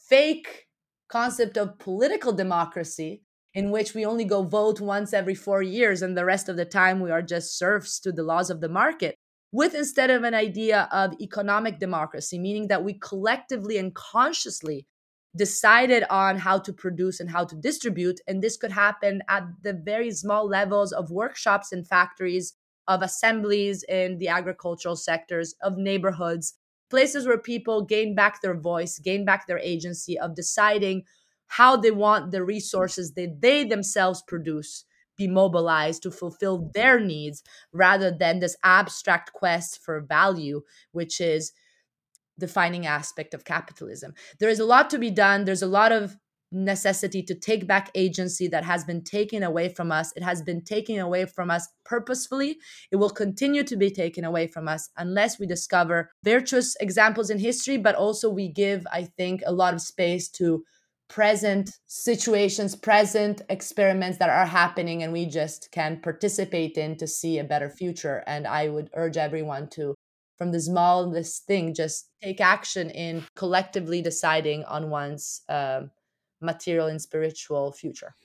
fake 0.09 0.65
concept 1.07 1.57
of 1.57 1.79
political 1.79 2.33
democracy 2.33 3.21
in 3.53 3.71
which 3.71 3.93
we 3.93 4.05
only 4.05 4.25
go 4.25 4.43
vote 4.43 4.81
once 4.81 5.13
every 5.13 5.33
four 5.35 5.61
years 5.61 6.01
and 6.01 6.17
the 6.17 6.25
rest 6.25 6.49
of 6.49 6.57
the 6.57 6.65
time 6.65 6.99
we 6.99 7.11
are 7.11 7.21
just 7.21 7.57
serfs 7.57 7.99
to 7.99 8.11
the 8.11 8.23
laws 8.23 8.49
of 8.49 8.59
the 8.59 8.69
market 8.69 9.15
with 9.51 9.73
instead 9.73 10.09
of 10.09 10.23
an 10.23 10.33
idea 10.33 10.89
of 10.91 11.13
economic 11.21 11.79
democracy 11.79 12.37
meaning 12.37 12.67
that 12.67 12.83
we 12.83 12.93
collectively 12.99 13.77
and 13.77 13.95
consciously 13.95 14.85
decided 15.35 16.03
on 16.09 16.37
how 16.37 16.59
to 16.59 16.71
produce 16.71 17.19
and 17.19 17.29
how 17.29 17.45
to 17.45 17.55
distribute. 17.55 18.19
And 18.27 18.41
this 18.41 18.57
could 18.57 18.71
happen 18.71 19.21
at 19.27 19.43
the 19.61 19.73
very 19.73 20.11
small 20.11 20.47
levels 20.47 20.91
of 20.91 21.11
workshops 21.11 21.71
and 21.71 21.87
factories, 21.87 22.53
of 22.87 23.01
assemblies 23.01 23.83
in 23.83 24.17
the 24.17 24.27
agricultural 24.27 24.95
sectors, 24.95 25.55
of 25.61 25.77
neighborhoods, 25.77 26.55
places 26.89 27.27
where 27.27 27.37
people 27.37 27.83
gain 27.83 28.15
back 28.15 28.41
their 28.41 28.57
voice, 28.57 28.99
gain 28.99 29.25
back 29.25 29.47
their 29.47 29.59
agency 29.59 30.17
of 30.17 30.35
deciding 30.35 31.03
how 31.47 31.75
they 31.75 31.91
want 31.91 32.31
the 32.31 32.43
resources 32.43 33.13
that 33.13 33.41
they 33.41 33.63
themselves 33.63 34.23
produce 34.27 34.85
be 35.17 35.27
mobilized 35.27 36.03
to 36.03 36.11
fulfill 36.11 36.69
their 36.73 36.99
needs 36.99 37.41
rather 37.71 38.11
than 38.11 38.39
this 38.39 38.57
abstract 38.63 39.31
quest 39.33 39.79
for 39.81 40.01
value, 40.01 40.61
which 40.91 41.21
is 41.21 41.53
defining 42.39 42.85
aspect 42.85 43.33
of 43.33 43.45
capitalism. 43.45 44.13
There 44.39 44.49
is 44.49 44.59
a 44.59 44.65
lot 44.65 44.89
to 44.91 44.99
be 44.99 45.11
done. 45.11 45.45
There's 45.45 45.61
a 45.61 45.67
lot 45.67 45.91
of 45.91 46.17
necessity 46.51 47.21
to 47.23 47.35
take 47.35 47.67
back 47.67 47.91
agency 47.95 48.47
that 48.47 48.63
has 48.63 48.83
been 48.83 49.03
taken 49.03 49.43
away 49.43 49.69
from 49.69 49.91
us. 49.91 50.13
It 50.15 50.23
has 50.23 50.41
been 50.41 50.63
taken 50.63 50.99
away 50.99 51.25
from 51.25 51.51
us 51.51 51.67
purposefully. 51.83 52.57
It 52.91 52.95
will 52.95 53.09
continue 53.09 53.63
to 53.63 53.75
be 53.75 53.89
taken 53.89 54.23
away 54.23 54.47
from 54.47 54.67
us 54.67 54.89
unless 54.97 55.39
we 55.39 55.47
discover 55.47 56.11
virtuous 56.23 56.75
examples 56.79 57.29
in 57.29 57.39
history, 57.39 57.77
but 57.77 57.95
also 57.95 58.29
we 58.29 58.47
give, 58.47 58.85
I 58.91 59.03
think, 59.17 59.41
a 59.45 59.51
lot 59.51 59.73
of 59.73 59.81
space 59.81 60.29
to 60.29 60.63
present 61.07 61.71
situations, 61.87 62.75
present 62.75 63.41
experiments 63.49 64.17
that 64.17 64.29
are 64.29 64.45
happening, 64.45 65.03
and 65.03 65.13
we 65.13 65.25
just 65.25 65.69
can 65.71 65.99
participate 66.01 66.77
in 66.77 66.97
to 66.97 67.05
see 67.05 67.37
a 67.37 67.43
better 67.43 67.69
future. 67.69 68.23
And 68.25 68.47
I 68.47 68.69
would 68.69 68.89
urge 68.93 69.17
everyone 69.17 69.67
to 69.71 69.93
from 70.37 70.51
the 70.51 70.59
smallest 70.59 71.45
thing 71.45 71.73
just 71.73 72.09
take 72.21 72.41
action 72.41 72.89
in 72.89 73.23
collectively 73.35 74.01
deciding 74.01 74.63
on 74.65 74.89
one's 74.89 75.41
uh, 75.49 75.81
material 76.41 76.87
and 76.87 77.01
spiritual 77.01 77.71
future. 77.71 78.15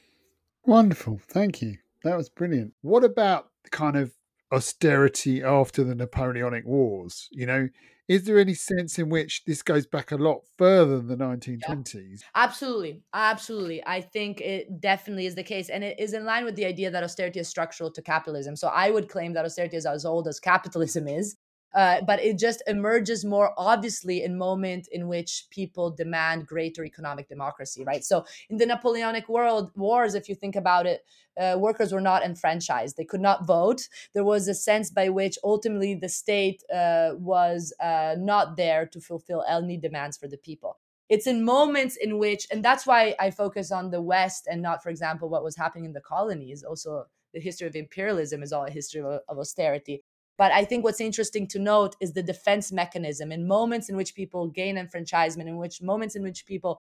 Wonderful 0.64 1.20
thank 1.29 1.62
you. 1.62 1.77
That 2.05 2.16
was 2.16 2.29
brilliant. 2.29 2.73
What 2.83 3.05
about 3.05 3.51
the 3.64 3.70
kind 3.70 3.96
of 3.96 4.12
austerity 4.53 5.42
after 5.42 5.85
the 5.85 5.94
napoleonic 5.94 6.66
wars? 6.66 7.29
You 7.31 7.46
know 7.46 7.68
is 8.11 8.25
there 8.25 8.40
any 8.40 8.55
sense 8.55 8.99
in 8.99 9.09
which 9.09 9.44
this 9.46 9.62
goes 9.62 9.87
back 9.87 10.11
a 10.11 10.16
lot 10.16 10.40
further 10.59 10.99
than 10.99 11.07
the 11.07 11.25
1920s 11.25 11.94
yeah, 11.94 12.16
absolutely 12.35 13.01
absolutely. 13.14 13.87
I 13.87 14.01
think 14.01 14.40
it 14.40 14.81
definitely 14.81 15.27
is 15.27 15.37
the 15.37 15.44
case 15.44 15.68
and 15.68 15.85
it 15.85 16.01
is 16.01 16.12
in 16.12 16.25
line 16.25 16.44
with 16.44 16.57
the 16.57 16.64
idea 16.64 16.90
that 16.90 17.05
austerity 17.05 17.38
is 17.38 17.46
structural 17.46 17.90
to 17.92 18.03
capitalism. 18.03 18.57
So 18.57 18.66
i 18.68 18.90
would 18.90 19.09
claim 19.09 19.33
that 19.35 19.44
austerity 19.44 19.77
is 19.77 19.87
as 19.87 20.05
old 20.05 20.27
as 20.27 20.40
capitalism 20.40 21.07
is 21.07 21.37
uh, 21.75 22.01
but 22.07 22.21
it 22.21 22.39
just 22.39 22.63
emerges 22.67 23.25
more 23.25 23.53
obviously 23.57 24.23
in 24.23 24.37
moments 24.37 24.89
in 24.89 25.09
which 25.09 25.47
people 25.51 25.91
demand 25.91 26.47
greater 26.47 26.85
economic 26.85 27.29
democracy, 27.29 27.85
right? 27.85 28.05
So 28.05 28.25
in 28.49 28.57
the 28.57 28.67
Napoleonic 28.67 29.29
world 29.29 29.71
wars, 29.77 30.15
if 30.15 30.29
you 30.29 30.35
think 30.35 30.57
about 30.57 30.87
it, 30.87 31.05
uh, 31.41 31.57
workers 31.59 31.93
were 31.93 32.01
not 32.01 32.23
enfranchised; 32.25 32.97
they 32.97 33.05
could 33.05 33.21
not 33.21 33.47
vote. 33.47 33.89
There 34.15 34.25
was 34.25 34.49
a 34.49 34.55
sense 34.55 34.91
by 34.91 35.09
which 35.09 35.39
ultimately 35.45 35.95
the 35.95 36.09
state 36.09 36.63
uh, 36.75 37.11
was 37.17 37.73
uh, 37.81 38.17
not 38.19 38.57
there 38.57 38.87
to 38.87 39.01
fulfill 39.01 39.45
any 39.49 39.77
demands 39.77 40.17
for 40.17 40.29
the 40.29 40.37
people. 40.37 40.79
It's 41.09 41.27
in 41.27 41.45
moments 41.45 41.97
in 41.97 42.19
which, 42.19 42.47
and 42.53 42.65
that's 42.65 42.87
why 42.87 43.17
I 43.19 43.31
focus 43.31 43.73
on 43.73 43.91
the 43.91 44.01
West 44.01 44.47
and 44.49 44.63
not, 44.63 44.83
for 44.83 44.91
example, 44.91 45.29
what 45.29 45.43
was 45.43 45.57
happening 45.57 45.85
in 45.85 45.93
the 45.93 46.01
colonies. 46.01 46.63
Also, 46.63 47.07
the 47.35 47.41
history 47.41 47.67
of 47.67 47.75
imperialism 47.75 48.43
is 48.43 48.53
all 48.53 48.65
a 48.65 48.71
history 48.71 49.01
of, 49.01 49.21
of 49.29 49.39
austerity 49.39 50.03
but 50.40 50.53
I 50.53 50.64
think 50.64 50.85
what's 50.85 51.03
interesting 51.03 51.46
to 51.48 51.59
note 51.59 51.96
is 52.00 52.14
the 52.14 52.22
defense 52.22 52.72
mechanism 52.72 53.31
in 53.31 53.46
moments 53.46 53.90
in 53.90 53.96
which 53.98 54.14
people 54.14 54.48
gain 54.48 54.79
enfranchisement, 54.79 55.50
in 55.50 55.59
which 55.59 55.83
moments 55.83 56.16
in 56.16 56.22
which 56.22 56.46
people 56.46 56.79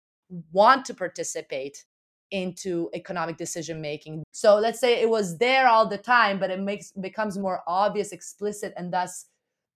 want 0.51 0.85
to 0.85 0.95
participate 0.95 1.85
into 2.31 2.89
economic 2.95 3.37
decision 3.37 3.79
making. 3.79 4.23
So 4.31 4.55
let's 4.55 4.79
say 4.79 4.99
it 4.99 5.07
was 5.07 5.37
there 5.37 5.67
all 5.67 5.87
the 5.87 5.99
time, 5.99 6.39
but 6.39 6.49
it 6.49 6.61
makes 6.61 6.93
becomes 6.93 7.37
more 7.37 7.61
obvious, 7.67 8.11
explicit, 8.11 8.73
and 8.75 8.91
thus 8.91 9.27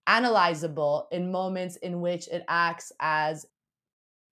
analyzable 0.09 1.03
in 1.11 1.31
moments 1.31 1.75
in 1.75 2.01
which 2.01 2.27
it 2.29 2.43
acts 2.47 2.91
as 2.99 3.45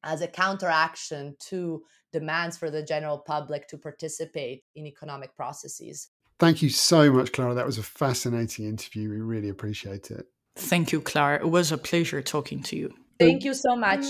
as 0.03 0.21
a 0.21 0.27
counteraction 0.27 1.35
to 1.51 1.83
demands 2.11 2.57
for 2.57 2.71
the 2.71 2.81
general 2.81 3.19
public 3.19 3.67
to 3.67 3.77
participate 3.77 4.63
in 4.75 4.87
economic 4.87 5.35
processes. 5.35 6.09
Thank 6.37 6.61
you 6.61 6.69
so 6.69 7.11
much, 7.11 7.31
Clara. 7.31 7.53
That 7.53 7.65
was 7.65 7.77
a 7.77 7.83
fascinating 7.83 8.65
interview. 8.65 9.09
We 9.09 9.21
really 9.21 9.49
appreciate 9.49 10.11
it. 10.11 10.27
Thank 10.57 10.91
you, 10.91 10.99
Clara. 10.99 11.39
It 11.39 11.49
was 11.49 11.71
a 11.71 11.77
pleasure 11.77 12.21
talking 12.21 12.61
to 12.63 12.75
you. 12.75 12.93
Thank 13.19 13.43
you 13.45 13.53
so 13.53 13.75
much. 13.75 14.05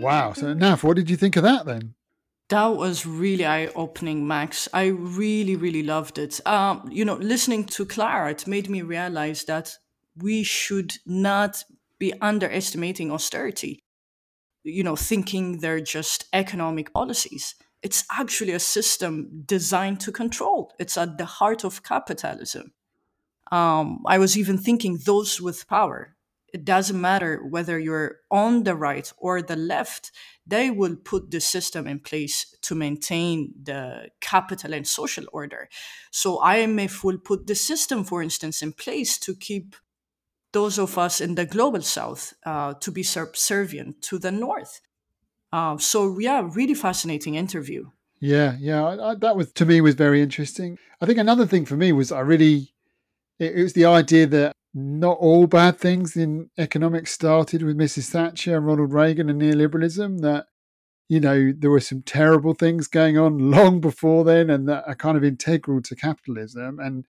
Wow. 0.00 0.34
So, 0.34 0.54
Naf, 0.54 0.84
what 0.84 0.96
did 0.96 1.10
you 1.10 1.16
think 1.16 1.36
of 1.36 1.42
that 1.42 1.66
then? 1.66 1.94
That 2.50 2.66
was 2.76 3.06
really 3.06 3.46
eye 3.46 3.68
opening, 3.74 4.28
Max. 4.28 4.68
I 4.72 4.86
really, 4.86 5.56
really 5.56 5.82
loved 5.82 6.18
it. 6.18 6.46
Um, 6.46 6.88
you 6.92 7.04
know, 7.04 7.14
listening 7.14 7.64
to 7.64 7.86
Clara, 7.86 8.30
it 8.30 8.46
made 8.46 8.68
me 8.68 8.82
realize 8.82 9.44
that 9.44 9.76
we 10.16 10.44
should 10.44 10.92
not 11.06 11.64
be 11.98 12.12
underestimating 12.20 13.10
austerity 13.10 13.83
you 14.64 14.82
know, 14.82 14.96
thinking 14.96 15.58
they're 15.58 15.80
just 15.80 16.26
economic 16.32 16.92
policies. 16.92 17.54
It's 17.82 18.04
actually 18.10 18.52
a 18.52 18.60
system 18.60 19.42
designed 19.44 20.00
to 20.00 20.12
control. 20.12 20.72
It's 20.78 20.96
at 20.96 21.18
the 21.18 21.26
heart 21.26 21.64
of 21.64 21.82
capitalism. 21.82 22.72
Um, 23.52 24.02
I 24.06 24.18
was 24.18 24.38
even 24.38 24.56
thinking 24.56 24.98
those 25.04 25.40
with 25.40 25.68
power. 25.68 26.16
It 26.54 26.64
doesn't 26.64 27.00
matter 27.00 27.44
whether 27.44 27.78
you're 27.78 28.20
on 28.30 28.62
the 28.62 28.76
right 28.76 29.12
or 29.18 29.42
the 29.42 29.56
left, 29.56 30.12
they 30.46 30.70
will 30.70 30.96
put 30.96 31.30
the 31.30 31.40
system 31.40 31.86
in 31.86 31.98
place 31.98 32.56
to 32.62 32.74
maintain 32.74 33.52
the 33.60 34.10
capital 34.20 34.72
and 34.72 34.86
social 34.86 35.24
order. 35.32 35.68
So 36.12 36.38
IMF 36.38 37.02
will 37.02 37.18
put 37.18 37.48
the 37.48 37.56
system, 37.56 38.04
for 38.04 38.22
instance, 38.22 38.62
in 38.62 38.72
place 38.72 39.18
to 39.18 39.34
keep 39.34 39.74
those 40.54 40.78
of 40.78 40.96
us 40.96 41.20
in 41.20 41.34
the 41.34 41.44
global 41.44 41.82
south 41.82 42.32
uh, 42.46 42.72
to 42.74 42.90
be 42.90 43.02
subservient 43.02 44.00
to 44.02 44.18
the 44.18 44.30
north. 44.30 44.80
Uh, 45.52 45.76
so 45.76 46.18
yeah, 46.18 46.48
really 46.54 46.74
fascinating 46.74 47.34
interview. 47.34 47.90
Yeah, 48.20 48.56
yeah, 48.58 48.82
I, 48.82 49.10
I, 49.10 49.14
that 49.16 49.36
was 49.36 49.52
to 49.52 49.66
me 49.66 49.82
was 49.82 49.96
very 49.96 50.22
interesting. 50.22 50.78
I 51.00 51.06
think 51.06 51.18
another 51.18 51.46
thing 51.46 51.66
for 51.66 51.76
me 51.76 51.92
was 51.92 52.10
I 52.10 52.20
really 52.20 52.72
it, 53.38 53.56
it 53.56 53.62
was 53.62 53.74
the 53.74 53.84
idea 53.84 54.26
that 54.28 54.52
not 54.72 55.18
all 55.18 55.46
bad 55.46 55.78
things 55.78 56.16
in 56.16 56.50
economics 56.56 57.12
started 57.12 57.62
with 57.62 57.76
Mrs. 57.76 58.10
Thatcher 58.10 58.56
and 58.56 58.66
Ronald 58.66 58.92
Reagan 58.92 59.28
and 59.28 59.42
neoliberalism. 59.42 60.20
That 60.22 60.46
you 61.08 61.20
know 61.20 61.52
there 61.56 61.70
were 61.70 61.80
some 61.80 62.02
terrible 62.02 62.54
things 62.54 62.88
going 62.88 63.18
on 63.18 63.50
long 63.50 63.80
before 63.80 64.24
then, 64.24 64.50
and 64.50 64.68
that 64.68 64.84
are 64.86 64.94
kind 64.94 65.16
of 65.16 65.24
integral 65.24 65.82
to 65.82 65.96
capitalism. 65.96 66.78
And 66.80 67.04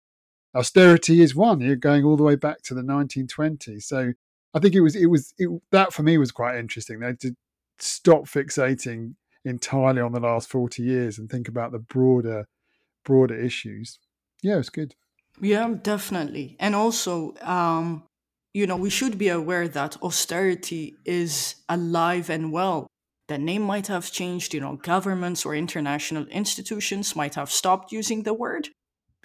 austerity 0.55 1.21
is 1.21 1.35
one. 1.35 1.59
You're 1.59 1.75
going 1.75 2.03
all 2.03 2.17
the 2.17 2.23
way 2.23 2.35
back 2.35 2.61
to 2.63 2.73
the 2.73 2.81
1920s. 2.81 3.83
So 3.83 4.13
I 4.53 4.59
think 4.59 4.73
it 4.73 4.81
was 4.81 4.95
it 4.95 5.07
was 5.07 5.33
it, 5.37 5.49
that 5.71 5.93
for 5.93 6.03
me 6.03 6.17
was 6.17 6.31
quite 6.31 6.57
interesting. 6.57 6.99
They 6.99 7.13
did 7.13 7.35
stop 7.77 8.23
fixating 8.23 9.15
entirely 9.43 10.01
on 10.01 10.13
the 10.13 10.19
last 10.19 10.49
40 10.49 10.81
years 10.81 11.19
and 11.19 11.29
think 11.29 11.47
about 11.47 11.71
the 11.71 11.79
broader 11.79 12.47
broader 13.03 13.35
issues. 13.39 13.99
Yeah, 14.41 14.57
it's 14.57 14.69
good. 14.69 14.95
Yeah, 15.41 15.73
definitely. 15.81 16.55
And 16.59 16.75
also, 16.75 17.35
um, 17.41 18.03
you 18.53 18.65
know, 18.67 18.77
we 18.77 18.89
should 18.89 19.17
be 19.17 19.27
aware 19.27 19.67
that 19.67 20.01
austerity 20.01 20.95
is 21.03 21.55
alive 21.67 22.29
and 22.29 22.51
well. 22.51 22.87
The 23.27 23.37
name 23.37 23.63
might 23.63 23.87
have 23.87 24.11
changed, 24.11 24.53
you 24.53 24.61
know, 24.61 24.77
governments 24.77 25.45
or 25.45 25.55
international 25.55 26.25
institutions 26.27 27.15
might 27.15 27.35
have 27.35 27.51
stopped 27.51 27.91
using 27.91 28.23
the 28.23 28.33
word, 28.33 28.69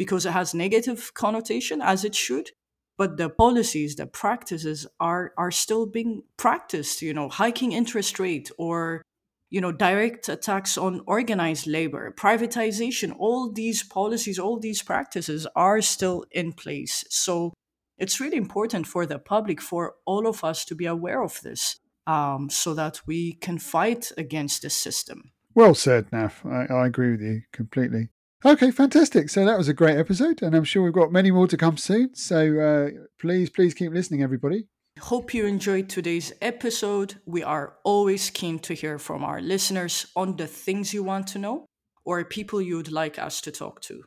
because 0.01 0.25
it 0.25 0.33
has 0.33 0.55
negative 0.55 1.13
connotation 1.15 1.79
as 1.93 2.01
it 2.09 2.15
should 2.15 2.49
but 2.97 3.17
the 3.17 3.29
policies 3.45 3.97
the 3.97 4.07
practices 4.07 4.87
are 4.99 5.25
are 5.37 5.53
still 5.65 5.85
being 5.99 6.23
practiced 6.37 7.03
you 7.03 7.15
know 7.19 7.29
hiking 7.29 7.73
interest 7.73 8.19
rate 8.19 8.51
or 8.67 9.03
you 9.51 9.61
know, 9.61 9.73
direct 9.73 10.29
attacks 10.29 10.79
on 10.79 11.03
organized 11.07 11.67
labor, 11.67 12.15
privatization, 12.17 13.15
all 13.19 13.51
these 13.51 13.83
policies, 13.83 14.39
all 14.39 14.59
these 14.59 14.81
practices 14.81 15.47
are 15.57 15.83
still 15.83 16.25
in 16.31 16.53
place. 16.53 17.05
So 17.11 17.53
it's 17.99 18.21
really 18.21 18.37
important 18.37 18.87
for 18.87 19.07
the 19.07 19.19
public, 19.19 19.61
for 19.61 19.95
all 20.07 20.27
of 20.27 20.45
us 20.45 20.65
to 20.67 20.75
be 20.77 20.87
aware 20.87 21.23
of 21.23 21.41
this 21.43 21.81
um, 22.07 22.49
so 22.49 22.75
that 22.75 23.01
we 23.07 23.35
can 23.35 23.59
fight 23.59 24.13
against 24.17 24.63
this 24.63 24.77
system. 24.77 25.33
Well 25.55 25.75
said, 25.75 26.11
Naf. 26.13 26.47
I, 26.47 26.73
I 26.73 26.87
agree 26.87 27.11
with 27.11 27.21
you 27.21 27.43
completely. 27.53 28.09
Okay, 28.45 28.71
fantastic. 28.71 29.29
So 29.29 29.45
that 29.45 29.59
was 29.59 29.69
a 29.69 29.75
great 29.75 29.99
episode, 29.99 30.43
and 30.43 30.55
I'm 30.55 30.65
sure 30.65 30.83
we've 30.83 30.93
got 30.93 31.13
many 31.13 31.31
more 31.31 31.47
to 31.47 31.57
come 31.59 31.77
soon. 31.77 32.15
So 32.15 32.59
uh, 32.59 33.01
please, 33.21 33.51
please 33.51 33.75
keep 33.75 33.93
listening, 33.93 34.23
everybody. 34.23 34.67
Hope 34.99 35.35
you 35.35 35.47
enjoyed 35.47 35.89
today's 35.89 36.33
episode. 36.41 37.17
We 37.27 37.43
are 37.43 37.75
always 37.85 38.31
keen 38.31 38.59
to 38.61 38.75
hear 38.75 38.99
from 38.99 39.25
our 39.25 39.41
listeners 39.41 40.07
on 40.17 40.37
the 40.37 40.47
things 40.47 40.95
you 40.95 41.03
want 41.03 41.27
to 41.29 41.39
know 41.39 41.67
or 42.05 42.25
people 42.25 42.63
you'd 42.63 42.91
like 42.91 43.19
us 43.19 43.41
to 43.43 43.51
talk 43.51 43.83
to. 43.83 44.05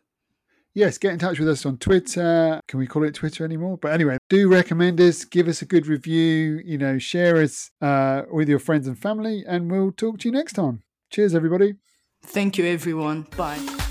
Yes, 0.74 0.98
get 0.98 1.14
in 1.14 1.20
touch 1.20 1.38
with 1.38 1.48
us 1.48 1.66
on 1.68 1.78
Twitter. 1.78 2.60
Can 2.68 2.80
we 2.80 2.88
call 2.88 3.04
it 3.04 3.14
Twitter 3.14 3.46
anymore? 3.46 3.78
But 3.78 3.94
anyway, 3.94 4.18
do 4.30 4.50
recommend 4.50 5.00
us, 5.00 5.24
give 5.26 5.48
us 5.48 5.62
a 5.62 5.66
good 5.66 5.86
review, 5.86 6.60
you 6.66 6.80
know, 6.80 6.98
share 6.98 7.38
us 7.38 7.70
uh, 7.82 8.24
with 8.32 8.50
your 8.50 8.60
friends 8.60 8.88
and 8.88 8.98
family, 8.98 9.44
and 9.48 9.72
we'll 9.72 9.92
talk 9.92 10.18
to 10.20 10.28
you 10.28 10.32
next 10.32 10.54
time. 10.54 10.82
Cheers, 11.12 11.36
everybody. 11.36 11.76
Thank 12.24 12.58
you, 12.58 12.66
everyone. 12.66 13.28
Bye. 13.38 13.83